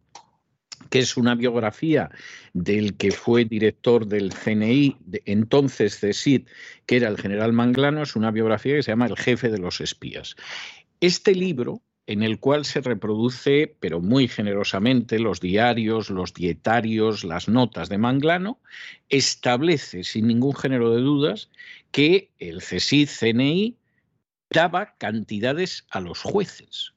[0.91, 2.11] que es una biografía
[2.53, 6.47] del que fue director del CNI, de, entonces CSID,
[6.87, 9.81] que era el general Manglano, es una biografía que se llama El jefe de los
[9.81, 10.37] espías.
[11.01, 17.49] Este libro en el cual se reproduce, pero muy generosamente, los diarios, los dietarios, las
[17.49, 18.61] notas de Manglano,
[19.09, 21.51] establece sin ningún género de dudas
[21.91, 23.77] que el CSIC CNI
[24.51, 26.93] daba cantidades a los jueces.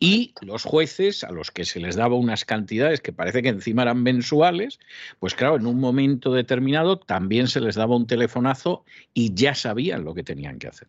[0.00, 3.82] Y los jueces, a los que se les daba unas cantidades que parece que encima
[3.82, 4.78] eran mensuales,
[5.18, 10.04] pues claro, en un momento determinado también se les daba un telefonazo y ya sabían
[10.04, 10.88] lo que tenían que hacer.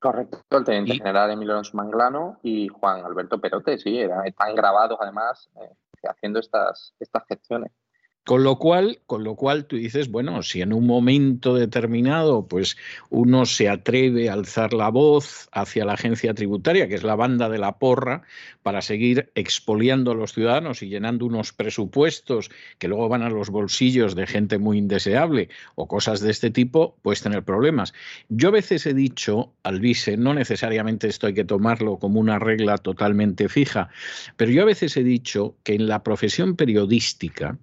[0.00, 5.50] Correcto, el teniente general Emilio Alonso Manglano y Juan Alberto Perote, sí, están grabados además
[5.60, 5.74] eh,
[6.08, 7.70] haciendo estas, estas gestiones.
[8.30, 12.76] Con lo cual, con lo cual tú dices, bueno, si en un momento determinado, pues
[13.08, 17.48] uno se atreve a alzar la voz hacia la agencia tributaria, que es la banda
[17.48, 18.22] de la porra,
[18.62, 23.50] para seguir expoliando a los ciudadanos y llenando unos presupuestos que luego van a los
[23.50, 27.94] bolsillos de gente muy indeseable o cosas de este tipo, puedes tener problemas.
[28.28, 32.38] Yo a veces he dicho al vice, no necesariamente esto hay que tomarlo como una
[32.38, 33.88] regla totalmente fija,
[34.36, 37.58] pero yo a veces he dicho que en la profesión periodística,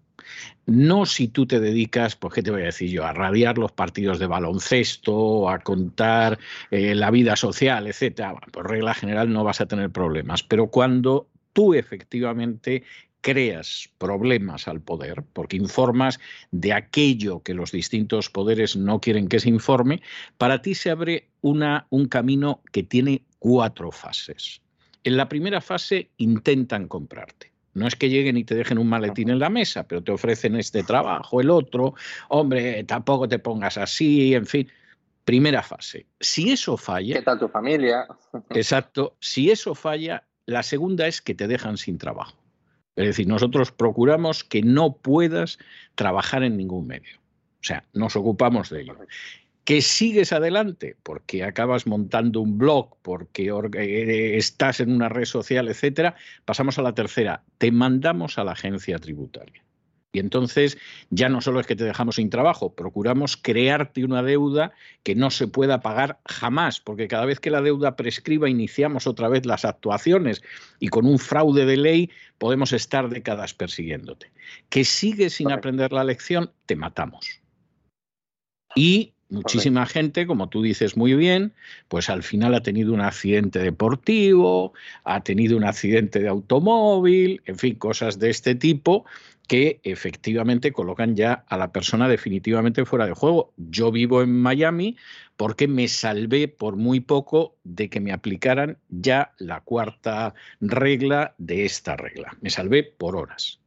[0.66, 3.72] no si tú te dedicas, pues qué te voy a decir yo, a radiar los
[3.72, 6.40] partidos de baloncesto, a contar
[6.72, 8.36] eh, la vida social, etcétera.
[8.52, 10.44] por regla general no vas a tener problemas.
[10.44, 12.84] Pero cuando tú efectivamente
[13.22, 16.20] creas problemas al poder, porque informas
[16.52, 20.02] de aquello que los distintos poderes no quieren que se informe,
[20.38, 24.62] para ti se abre una, un camino que tiene cuatro fases.
[25.04, 27.57] En la primera fase intentan comprarte.
[27.78, 30.56] No es que lleguen y te dejen un maletín en la mesa, pero te ofrecen
[30.56, 31.94] este trabajo, el otro,
[32.30, 34.68] hombre, tampoco te pongas así, en fin.
[35.24, 36.08] Primera fase.
[36.20, 37.16] Si eso falla.
[37.16, 38.08] ¿Qué tal tu familia?
[38.50, 39.16] Exacto.
[39.20, 42.36] Si eso falla, la segunda es que te dejan sin trabajo.
[42.96, 45.60] Es decir, nosotros procuramos que no puedas
[45.94, 47.18] trabajar en ningún medio.
[47.60, 48.96] O sea, nos ocupamos de ello
[49.68, 55.68] que sigues adelante porque acabas montando un blog, porque eh, estás en una red social,
[55.68, 59.62] etcétera, pasamos a la tercera, te mandamos a la agencia tributaria.
[60.14, 60.78] Y entonces
[61.10, 64.72] ya no solo es que te dejamos sin trabajo, procuramos crearte una deuda
[65.04, 69.28] que no se pueda pagar jamás, porque cada vez que la deuda prescriba iniciamos otra
[69.28, 70.44] vez las actuaciones
[70.80, 74.32] y con un fraude de ley podemos estar décadas persiguiéndote.
[74.70, 77.42] Que sigues sin aprender la lección, te matamos.
[78.74, 81.54] Y Muchísima gente, como tú dices muy bien,
[81.90, 87.58] pues al final ha tenido un accidente deportivo, ha tenido un accidente de automóvil, en
[87.58, 89.06] fin, cosas de este tipo
[89.48, 93.54] que efectivamente colocan ya a la persona definitivamente fuera de juego.
[93.58, 94.98] Yo vivo en Miami
[95.38, 101.66] porque me salvé por muy poco de que me aplicaran ya la cuarta regla de
[101.66, 102.38] esta regla.
[102.42, 103.60] Me salvé por horas.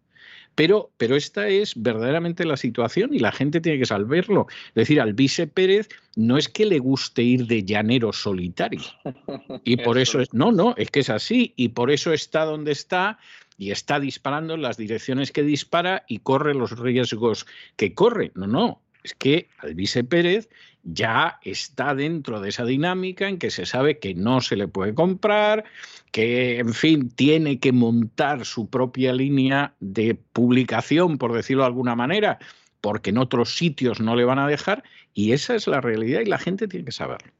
[0.60, 4.46] Pero, pero esta es verdaderamente la situación y la gente tiene que saberlo.
[4.68, 8.82] Es decir, al vice Pérez no es que le guste ir de llanero solitario.
[9.64, 11.54] Y por eso es, no, no, es que es así.
[11.56, 13.18] Y por eso está donde está
[13.56, 17.46] y está disparando en las direcciones que dispara y corre los riesgos
[17.76, 18.30] que corre.
[18.34, 20.48] No, no, es que Alvise Pérez
[20.82, 24.94] ya está dentro de esa dinámica en que se sabe que no se le puede
[24.94, 25.64] comprar,
[26.10, 31.94] que, en fin, tiene que montar su propia línea de publicación, por decirlo de alguna
[31.94, 32.38] manera,
[32.80, 34.82] porque en otros sitios no le van a dejar,
[35.12, 37.32] y esa es la realidad y la gente tiene que saberlo.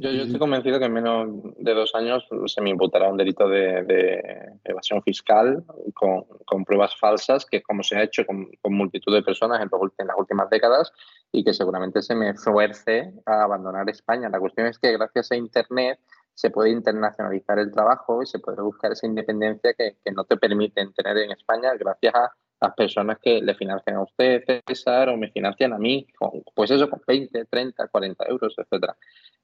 [0.00, 4.52] Yo, estoy convencido que en menos de dos años se me imputará un delito de,
[4.64, 5.64] evasión fiscal
[5.94, 9.68] con, pruebas falsas, que es como se ha hecho con, multitud de personas en,
[9.98, 10.92] en, las últimas décadas
[11.32, 14.28] y que seguramente se me fuerce a abandonar España.
[14.28, 15.98] La cuestión es que gracias a Internet
[16.34, 20.36] se puede internacionalizar el trabajo y se puede buscar esa independencia que, que no te
[20.36, 22.32] permiten tener en España gracias a
[22.62, 26.06] las personas que le financian a usted, César, o me financian a mí,
[26.54, 28.96] pues eso, con 20, 30, 40 euros, etcétera.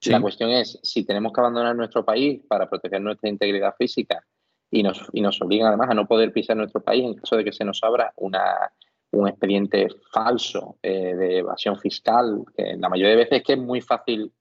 [0.06, 4.24] La cuestión es, si tenemos que abandonar nuestro país para proteger nuestra integridad física
[4.70, 7.44] y nos, y nos obligan además a no poder pisar nuestro país en caso de
[7.44, 8.72] que se nos abra una,
[9.10, 13.58] un expediente falso eh, de evasión fiscal, que la mayoría de veces es que es
[13.58, 14.32] muy fácil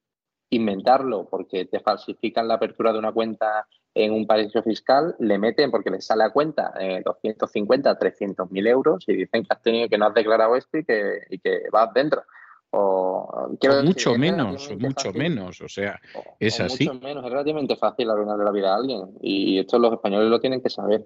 [0.52, 3.68] inventarlo porque te falsifican la apertura de una cuenta
[4.04, 8.68] en un paraíso fiscal, le meten porque les sale a cuenta eh, 250, 300 mil
[8.68, 11.64] euros y dicen que has tenido que no has declarado esto y que, y que
[11.72, 12.24] vas dentro.
[12.72, 13.50] O,
[13.84, 16.00] mucho menos, o mucho menos, o sea,
[16.40, 16.86] es así.
[16.86, 20.40] Mucho menos, es relativamente fácil arruinarle la vida a alguien y esto los españoles lo
[20.40, 21.06] tienen que saber.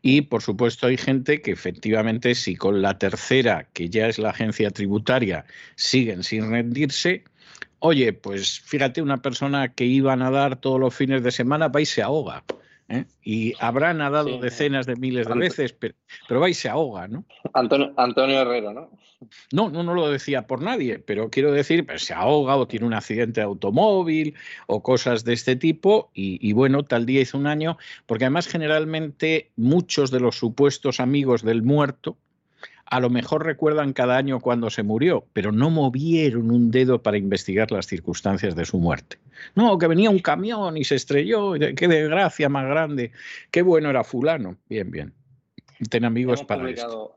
[0.00, 4.30] Y por supuesto hay gente que efectivamente si con la tercera, que ya es la
[4.30, 5.44] agencia tributaria,
[5.74, 7.24] siguen sin rendirse,
[7.80, 11.80] oye, pues fíjate una persona que iba a nadar todos los fines de semana va
[11.80, 12.44] y se ahoga.
[12.88, 13.04] ¿eh?
[13.22, 15.94] Y habrá nadado decenas de miles de veces, pero,
[16.26, 17.24] pero, va y se ahoga, ¿no?
[17.52, 18.90] Antonio, Antonio Herrero, ¿no?
[19.52, 22.86] No, no, no lo decía por nadie, pero quiero decir, pues se ahoga o tiene
[22.86, 24.34] un accidente de automóvil
[24.68, 28.46] o cosas de este tipo y, y, bueno, tal día hizo un año, porque además
[28.46, 32.16] generalmente muchos de los supuestos amigos del muerto,
[32.90, 37.18] a lo mejor recuerdan cada año cuando se murió, pero no movieron un dedo para
[37.18, 39.18] investigar las circunstancias de su muerte.
[39.54, 43.12] No, que venía un camión y se estrelló, qué desgracia más grande,
[43.50, 44.56] qué bueno era fulano.
[44.68, 45.12] Bien, bien.
[45.90, 47.14] Ten amigos para esto.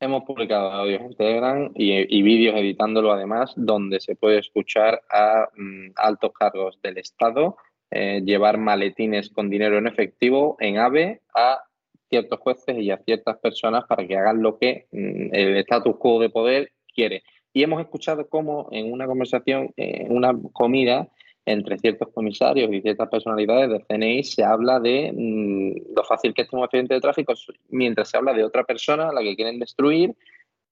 [0.00, 5.92] Hemos publicado audios en Telegram y, vídeos editándolo además, donde se puede escuchar a mm,
[5.96, 7.56] altos cargos del Estado
[7.90, 11.64] eh, llevar maletines con dinero en efectivo en AVE a
[12.10, 16.20] ciertos jueces y a ciertas personas para que hagan lo que mm, el status quo
[16.20, 17.22] de poder quiere.
[17.52, 21.08] Y hemos escuchado cómo en una conversación, en una comida
[21.46, 26.42] entre ciertos comisarios y ciertas personalidades del CNI se habla de mm, lo fácil que
[26.42, 27.32] es un accidente de tráfico,
[27.70, 30.14] mientras se habla de otra persona a la que quieren destruir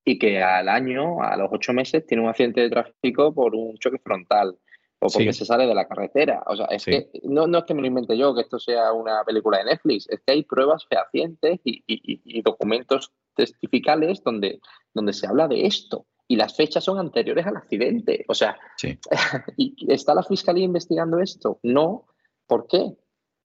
[0.04, 3.76] y que al año, a los ocho meses, tiene un accidente de tráfico por un
[3.78, 4.56] choque frontal
[5.00, 6.42] o porque se sale de la carretera.
[6.46, 8.92] O sea, es que no, no es que me lo invente yo, que esto sea
[8.92, 14.60] una película de Netflix, es que hay pruebas fehacientes y, y, documentos testificales donde,
[14.92, 16.06] donde se habla de esto.
[16.26, 18.24] Y las fechas son anteriores al accidente.
[18.28, 18.58] O sea,
[19.56, 21.60] ¿y ¿está la fiscalía investigando esto?
[21.62, 22.06] No.
[22.46, 22.96] ¿Por qué?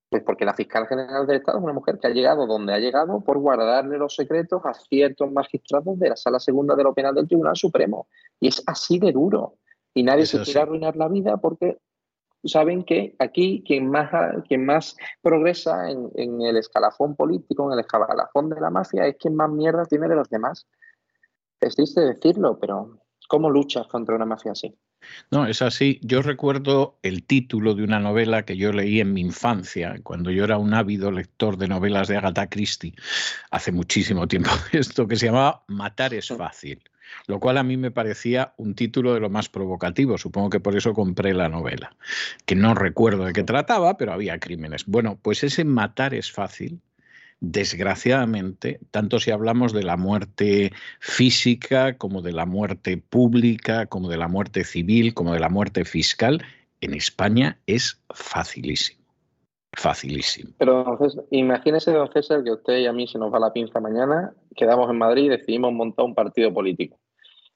[0.09, 2.79] Pues porque la fiscal general del Estado es una mujer que ha llegado donde ha
[2.79, 7.15] llegado por guardarle los secretos a ciertos magistrados de la Sala Segunda de lo Penal
[7.15, 8.07] del Tribunal Supremo.
[8.39, 9.57] Y es así de duro.
[9.93, 11.77] Y nadie se quiere arruinar la vida porque
[12.43, 14.09] saben que aquí quien más,
[14.47, 19.35] quien más progresa en, el escalafón político, en el escalafón de la mafia, es quien
[19.35, 20.67] más mierda tiene de los demás.
[21.59, 24.75] Es triste decirlo, pero ¿cómo luchas contra una mafia así?
[25.31, 25.99] No, es así.
[26.01, 30.45] Yo recuerdo el título de una novela que yo leí en mi infancia, cuando yo
[30.45, 32.95] era un ávido lector de novelas de Agatha Christie,
[33.51, 36.81] hace muchísimo tiempo, esto que se llamaba Matar es fácil
[37.27, 40.17] lo cual a mí me parecía un título de lo más provocativo.
[40.17, 41.95] Supongo que por eso compré la novela,
[42.45, 44.85] que no recuerdo de qué trataba, pero había crímenes.
[44.85, 46.81] Bueno, pues ese matar es fácil.
[47.45, 54.15] Desgraciadamente, tanto si hablamos de la muerte física como de la muerte pública, como de
[54.15, 56.41] la muerte civil, como de la muerte fiscal,
[56.79, 59.03] en España es facilísimo.
[59.75, 60.51] Facilísimo.
[60.57, 63.79] Pero entonces, imagínese, don César, que usted y a mí se nos va la pinza
[63.79, 66.97] mañana, quedamos en Madrid y decidimos montar un partido político.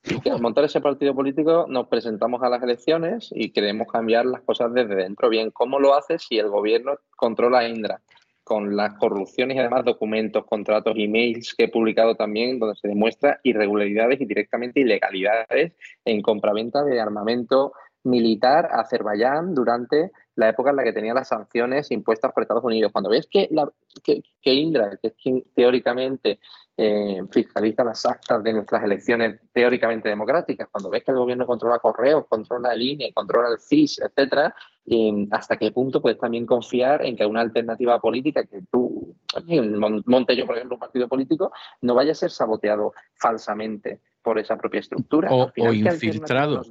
[0.09, 4.73] Al montar ese partido político nos presentamos a las elecciones y queremos cambiar las cosas
[4.73, 5.29] desde dentro.
[5.29, 8.01] Bien, ¿cómo lo hace si el gobierno controla a Indra?
[8.43, 13.39] Con las corrupciones y además documentos, contratos, emails que he publicado también, donde se demuestra
[13.43, 15.73] irregularidades y directamente ilegalidades
[16.05, 21.27] en compraventa de armamento militar a Azerbaiyán durante la época en la que tenía las
[21.27, 22.91] sanciones impuestas por Estados Unidos.
[22.91, 23.69] Cuando ves que, la,
[24.03, 26.39] que, Indra, que es quien teóricamente
[26.77, 31.79] eh, fiscaliza las actas de nuestras elecciones teóricamente democráticas, cuando ves que el gobierno controla
[31.79, 34.53] correos, controla el INE, controla el CIS, etcétera,
[35.31, 39.15] hasta qué punto puedes también confiar en que una alternativa política que tú,
[40.05, 44.55] monte yo, por ejemplo, un partido político, no vaya a ser saboteado falsamente por esa
[44.55, 45.29] propia estructura.
[45.31, 46.61] O, infiltrado.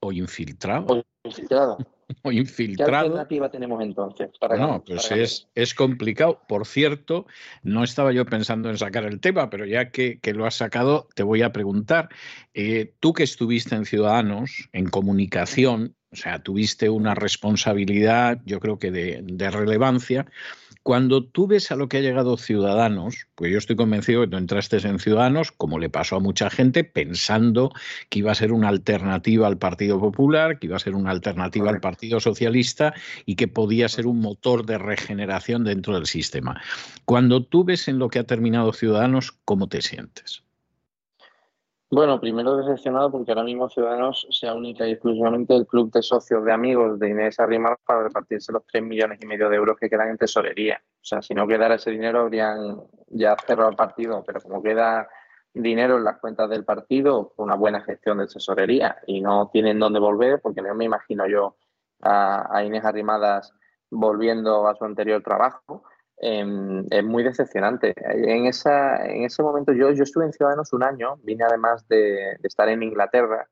[0.00, 0.86] O infiltrado.
[0.88, 1.78] O infiltrado.
[2.22, 2.90] o infiltrado.
[2.90, 4.30] ¿Qué alternativa tenemos entonces?
[4.58, 6.40] no, pues es, es, complicado.
[6.48, 7.26] Por cierto,
[7.62, 11.22] no estaba yo pensando en sacar el tema, pero ya que, lo has sacado, te
[11.22, 12.08] voy a preguntar.
[12.54, 18.78] Eh, tú que estuviste en Ciudadanos, en comunicación, o sea, tuviste una responsabilidad, yo creo
[18.78, 20.26] que de, de relevancia.
[20.88, 24.38] Cuando tú ves a lo que ha llegado Ciudadanos, pues yo estoy convencido que tú
[24.38, 27.72] entraste en Ciudadanos, como le pasó a mucha gente, pensando
[28.08, 31.68] que iba a ser una alternativa al Partido Popular, que iba a ser una alternativa
[31.68, 32.94] al Partido Socialista
[33.26, 36.58] y que podía ser un motor de regeneración dentro del sistema.
[37.04, 40.42] Cuando tú ves en lo que ha terminado Ciudadanos, ¿cómo te sientes?
[41.90, 46.44] Bueno, primero decepcionado porque ahora mismo Ciudadanos sea única y exclusivamente el club de socios
[46.44, 49.88] de amigos de Inés Arrimadas para repartirse los 3 millones y medio de euros que
[49.88, 50.82] quedan en tesorería.
[50.84, 52.76] O sea, si no quedara ese dinero habrían
[53.06, 55.08] ya cerrado el partido, pero como queda
[55.54, 58.98] dinero en las cuentas del partido, una buena gestión de tesorería.
[59.06, 61.56] Y no tienen dónde volver, porque no me imagino yo
[62.02, 63.54] a, a Inés Arrimadas
[63.90, 65.84] volviendo a su anterior trabajo,
[66.20, 67.94] Em, es muy decepcionante.
[67.96, 72.36] En, esa, en ese momento yo, yo estuve en Ciudadanos un año, vine además de,
[72.42, 73.48] estar en Inglaterra,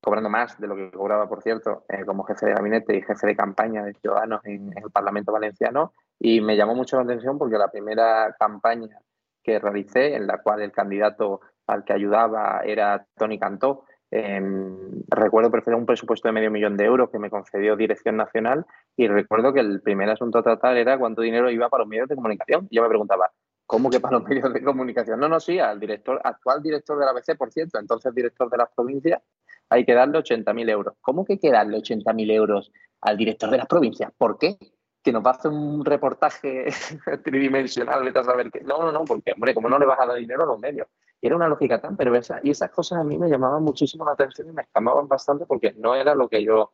[0.00, 3.26] cobrando más de lo que cobraba, por cierto, eh, como jefe de gabinete y jefe
[3.28, 7.56] de campaña de Ciudadanos en, el Parlamento Valenciano, y me llamó mucho la atención porque
[7.56, 8.98] la primera campaña
[9.42, 13.84] que realicé, en la cual el candidato al que ayudaba era Tony Cantó,
[14.14, 18.66] Em, recuerdo perfectamente un presupuesto de medio millón de euros que me concedió Dirección Nacional
[18.94, 22.10] y recuerdo que el primer asunto a tratar era cuánto dinero iba para los medios
[22.10, 22.68] de comunicación.
[22.70, 23.32] yo me preguntaba,
[23.64, 25.18] ¿cómo que para los medios de comunicación?
[25.18, 28.58] No, no, sí, al director, actual director de la ABC, por cierto, entonces director de
[28.58, 29.22] las provincias,
[29.70, 30.94] hay que darle 80.000 euros.
[31.00, 34.12] ¿Cómo que hay que darle 80.000 euros al director de las provincias?
[34.18, 34.58] ¿Por qué?
[35.02, 36.66] que nos va a hacer un reportaje
[37.24, 38.60] tridimensional, vete a saber qué.
[38.60, 40.86] No, no, no, porque, hombre, ¿cómo no le vas a dar dinero a los medios?
[41.22, 44.48] Era una lógica tan perversa y esas cosas a mí me llamaban muchísimo la atención
[44.48, 46.72] y me escamaban bastante porque no era lo que yo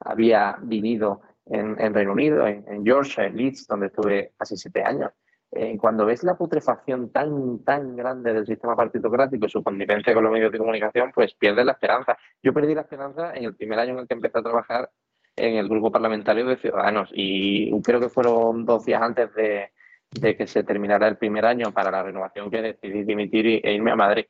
[0.00, 5.12] había vivido en, Reino Unido, en, en, Yorkshire, en Leeds, donde estuve casi siete años.
[5.52, 10.24] Eh, cuando ves la putrefacción tan, tan grande del sistema partitocrático y su connivencia con
[10.24, 12.18] los medios de comunicación, pues pierdes la esperanza.
[12.42, 14.90] Yo perdí la esperanza en el primer año en el que empecé a trabajar
[15.36, 19.70] en el grupo parlamentario de Ciudadanos y creo que fueron dos días antes de,
[20.10, 23.92] de que se terminara el primer año para la renovación que decidí dimitir e irme
[23.92, 24.26] a Madrid.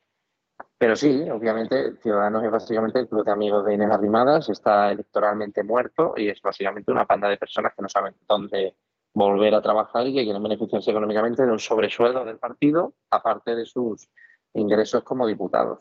[0.79, 5.63] Pero sí, obviamente, Ciudadanos es básicamente el club de amigos de Inés Arrimadas, está electoralmente
[5.63, 8.77] muerto y es básicamente una panda de personas que no saben dónde
[9.15, 13.65] volver a trabajar y que quieren beneficiarse económicamente de un sobresueldo del partido, aparte de
[13.65, 14.11] sus
[14.53, 15.79] ingresos como diputados.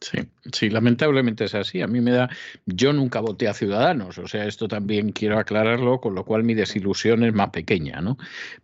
[0.00, 0.18] Sí,
[0.52, 1.82] sí, lamentablemente es así.
[1.82, 2.30] A mí me da,
[2.64, 6.54] yo nunca voté a Ciudadanos, o sea, esto también quiero aclararlo, con lo cual mi
[6.54, 8.16] desilusión es más pequeña, ¿no?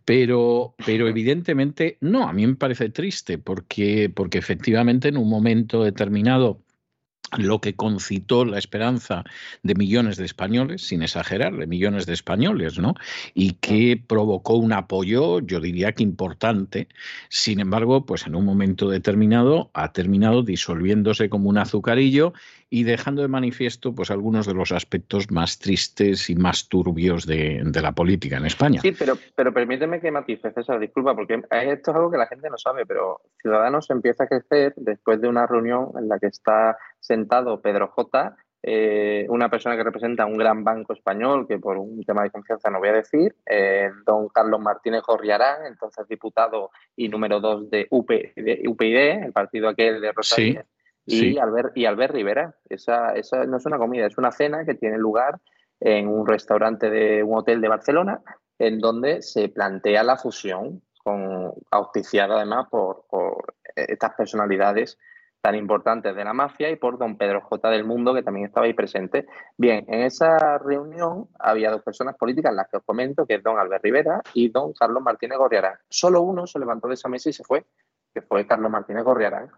[0.03, 5.83] Pero, pero evidentemente no, a mí me parece triste porque, porque efectivamente en un momento
[5.83, 6.63] determinado
[7.37, 9.23] lo que concitó la esperanza
[9.63, 12.93] de millones de españoles, sin exagerar, de millones de españoles, ¿no?
[13.33, 16.87] Y que provocó un apoyo, yo diría que importante.
[17.29, 22.33] Sin embargo, pues en un momento determinado ha terminado disolviéndose como un azucarillo
[22.69, 27.63] y dejando de manifiesto pues algunos de los aspectos más tristes y más turbios de,
[27.81, 28.81] la política en España.
[28.81, 32.49] Sí, pero, pero permíteme que matice, César, disculpa, porque esto es algo que la gente
[32.49, 36.77] no sabe, pero Ciudadanos empieza a crecer después de una reunión en la que está
[36.99, 42.03] sentado Pedro J., eh, una persona que representa un gran banco español, que por un
[42.03, 47.07] tema de confianza no voy a decir, eh, don Carlos Martínez Gorriarán, entonces diputado y
[47.07, 50.63] número dos de, UPyD, el partido aquel de Rosario,
[51.07, 52.55] y, Albert, y Albert Rivera.
[52.69, 55.39] Esa, esa no es una comida, es una cena que tiene lugar
[55.79, 58.21] en un restaurante de un hotel de Barcelona,
[58.59, 64.97] en donde se plantea la fusión, con, auspiciada además por, por estas personalidades
[65.41, 67.69] tan importantes de la mafia y por don Pedro J.
[67.69, 69.27] del Mundo, que también estaba ahí presente.
[69.55, 73.57] Bien, en esa reunión había dos personas políticas, las que os comento, que es don
[73.57, 75.75] Albert Rivera y don Carlos Martínez Gorriarán.
[75.89, 77.65] Solo uno se levantó de esa mesa y se fue,
[78.13, 79.49] que fue Carlos Martínez Gorriarán.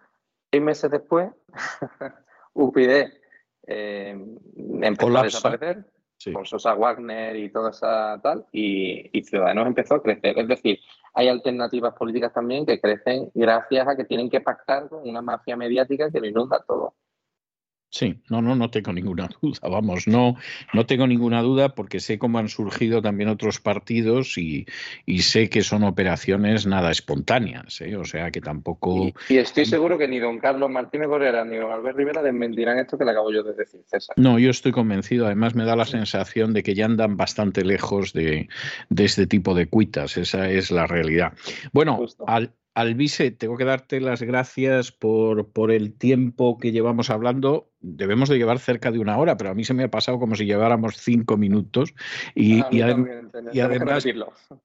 [0.52, 1.30] Seis meses después,
[2.54, 3.12] UPyD
[3.68, 4.18] eh,
[4.82, 5.86] empezó a desaparecer
[6.34, 10.38] con Sosa Wagner y toda esa tal, y, y, Ciudadanos empezó a crecer.
[10.38, 10.80] Es decir,
[11.14, 15.56] hay alternativas políticas también que crecen gracias a que tienen que pactar con una mafia
[15.56, 16.96] mediática que lo inunda todo.
[17.92, 19.60] Sí, no, no, no tengo ninguna duda.
[19.64, 20.36] Vamos, no,
[20.74, 24.66] no tengo ninguna duda porque sé cómo han surgido también otros partidos y,
[25.06, 27.96] y sé que son operaciones nada espontáneas, ¿eh?
[27.96, 29.12] o sea que tampoco.
[29.28, 32.98] Y, estoy seguro que ni don Carlos Martínez Correa ni don Albert Rivera desmentirán esto
[32.98, 34.16] que le acabo yo de decir, César.
[34.18, 35.26] No, yo estoy convencido.
[35.26, 38.50] Además, me da la sensación de que ya andan bastante lejos de,
[38.90, 40.18] de este tipo de cuitas.
[40.18, 41.34] Esa es la realidad.
[41.74, 47.69] Bueno, al, Alvise, tengo que darte las gracias por, por el tiempo que llevamos hablando
[47.82, 50.36] debemos de llevar cerca de una hora, pero a mí se me ha pasado como
[50.36, 51.94] si lleváramos cinco minutos.
[52.36, 54.06] Y, además,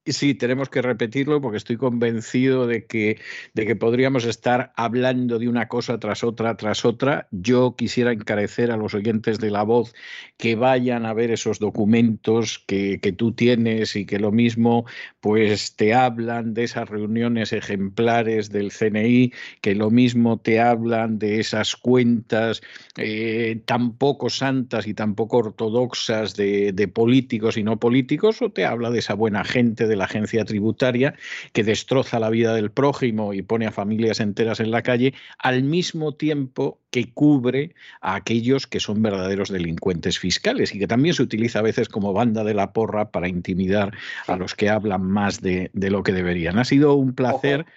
[0.05, 3.19] sí, tenemos que repetirlo porque estoy convencido de que,
[3.53, 7.27] de que podríamos estar hablando de una cosa tras otra, tras otra.
[7.31, 9.93] Yo quisiera encarecer a los oyentes de la voz
[10.37, 14.85] que vayan a ver esos documentos que, que tú tienes y que lo mismo
[15.21, 21.39] pues te hablan de esas reuniones ejemplares del CNI, que lo mismo te hablan de
[21.39, 22.61] esas cuentas
[23.07, 28.49] eh, tan poco santas y tan poco ortodoxas de, de, políticos y no políticos, o
[28.49, 31.13] te habla de esa buena gente de la agencia tributaria
[31.53, 35.61] que destroza la vida del prójimo y pone a familias enteras en la calle, al
[35.61, 41.21] mismo tiempo que cubre a aquellos que son verdaderos delincuentes fiscales y que también se
[41.21, 43.95] utiliza a veces como banda de la porra para intimidar
[44.25, 46.57] a los que hablan más de, de lo que deberían.
[46.57, 47.67] Ha sido un placer.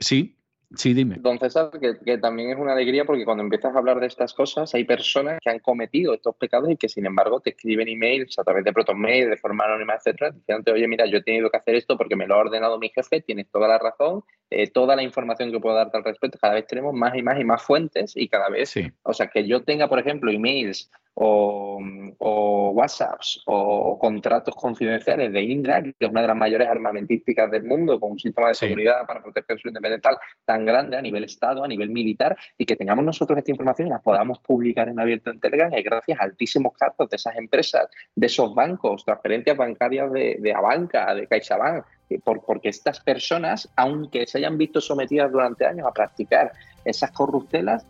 [0.00, 0.34] Sí.
[0.76, 1.16] Sí, dime.
[1.18, 4.74] Don César, que, también es una alegría porque cuando empiezas a hablar de estas cosas
[4.74, 8.44] hay personas que han cometido estos pecados y que sin embargo te escriben emails a
[8.44, 11.74] través de ProtonMail, de forma anónima, etcétera, diciéndote, oye, mira, yo he tenido que hacer
[11.74, 15.02] esto porque me lo ha ordenado mi jefe, tienes toda la razón, eh, toda la
[15.02, 18.16] información que puedo darte al respecto, cada vez tenemos más y más y más fuentes
[18.16, 21.78] y cada vez, o sea, que yo tenga, por ejemplo, emails o,
[22.18, 27.64] o, WhatsApps o contratos confidenciales de Indra, que es una de las mayores armamentísticas del
[27.64, 31.64] mundo, con un sistema de seguridad para proteger su independencia tan grande a nivel Estado,
[31.64, 35.30] a nivel militar, y que tengamos nosotros esta información y la podamos publicar en abierto
[35.30, 40.10] en Telegram, y gracias a altísimos casos de esas empresas, de esos bancos, transferencias bancarias
[40.12, 41.84] de, de Abanca, de CaixaBank,
[42.24, 46.52] por, porque estas personas, aunque se hayan visto sometidas durante años a practicar
[46.84, 47.86] esas corruptelas,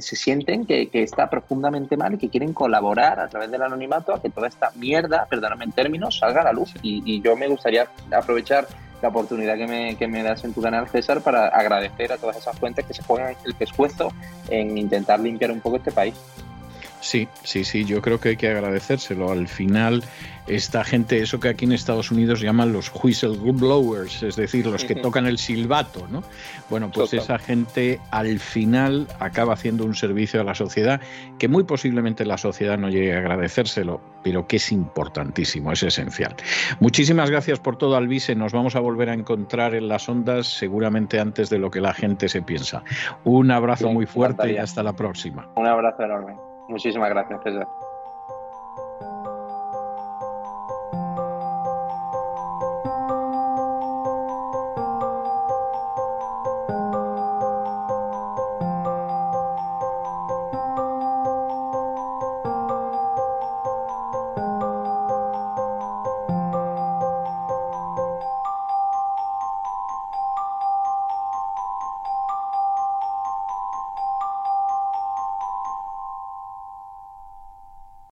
[0.00, 4.22] se sienten que, está profundamente mal y que quieren colaborar a través del anonimato a
[4.22, 6.72] que toda esta mierda, perdóname en términos, salga a la luz.
[6.82, 8.66] Y, yo me gustaría aprovechar
[9.00, 12.36] la oportunidad que me, que me, das en tu canal, César, para agradecer a todas
[12.36, 14.12] esas fuentes que se juegan el pescuezo
[14.48, 16.14] en intentar limpiar un poco este país.
[17.02, 19.32] Sí, sí, sí, yo creo que hay que agradecérselo.
[19.32, 20.04] Al final,
[20.46, 24.94] esta gente, eso que aquí en Estados Unidos llaman los whistleblowers, es decir, los que
[24.94, 26.22] tocan el silbato, ¿no?
[26.70, 31.00] Bueno, pues esa gente al final acaba haciendo un servicio a la sociedad
[31.40, 36.36] que muy posiblemente la sociedad no llegue a agradecérselo, pero que es importantísimo, es esencial.
[36.78, 38.36] Muchísimas gracias por todo, Alvise.
[38.36, 41.94] Nos vamos a volver a encontrar en las ondas seguramente antes de lo que la
[41.94, 42.84] gente se piensa.
[43.24, 45.48] Un abrazo muy fuerte y hasta la próxima.
[45.56, 46.51] Un abrazo enorme.
[46.72, 47.68] Muchísimas gracias, César.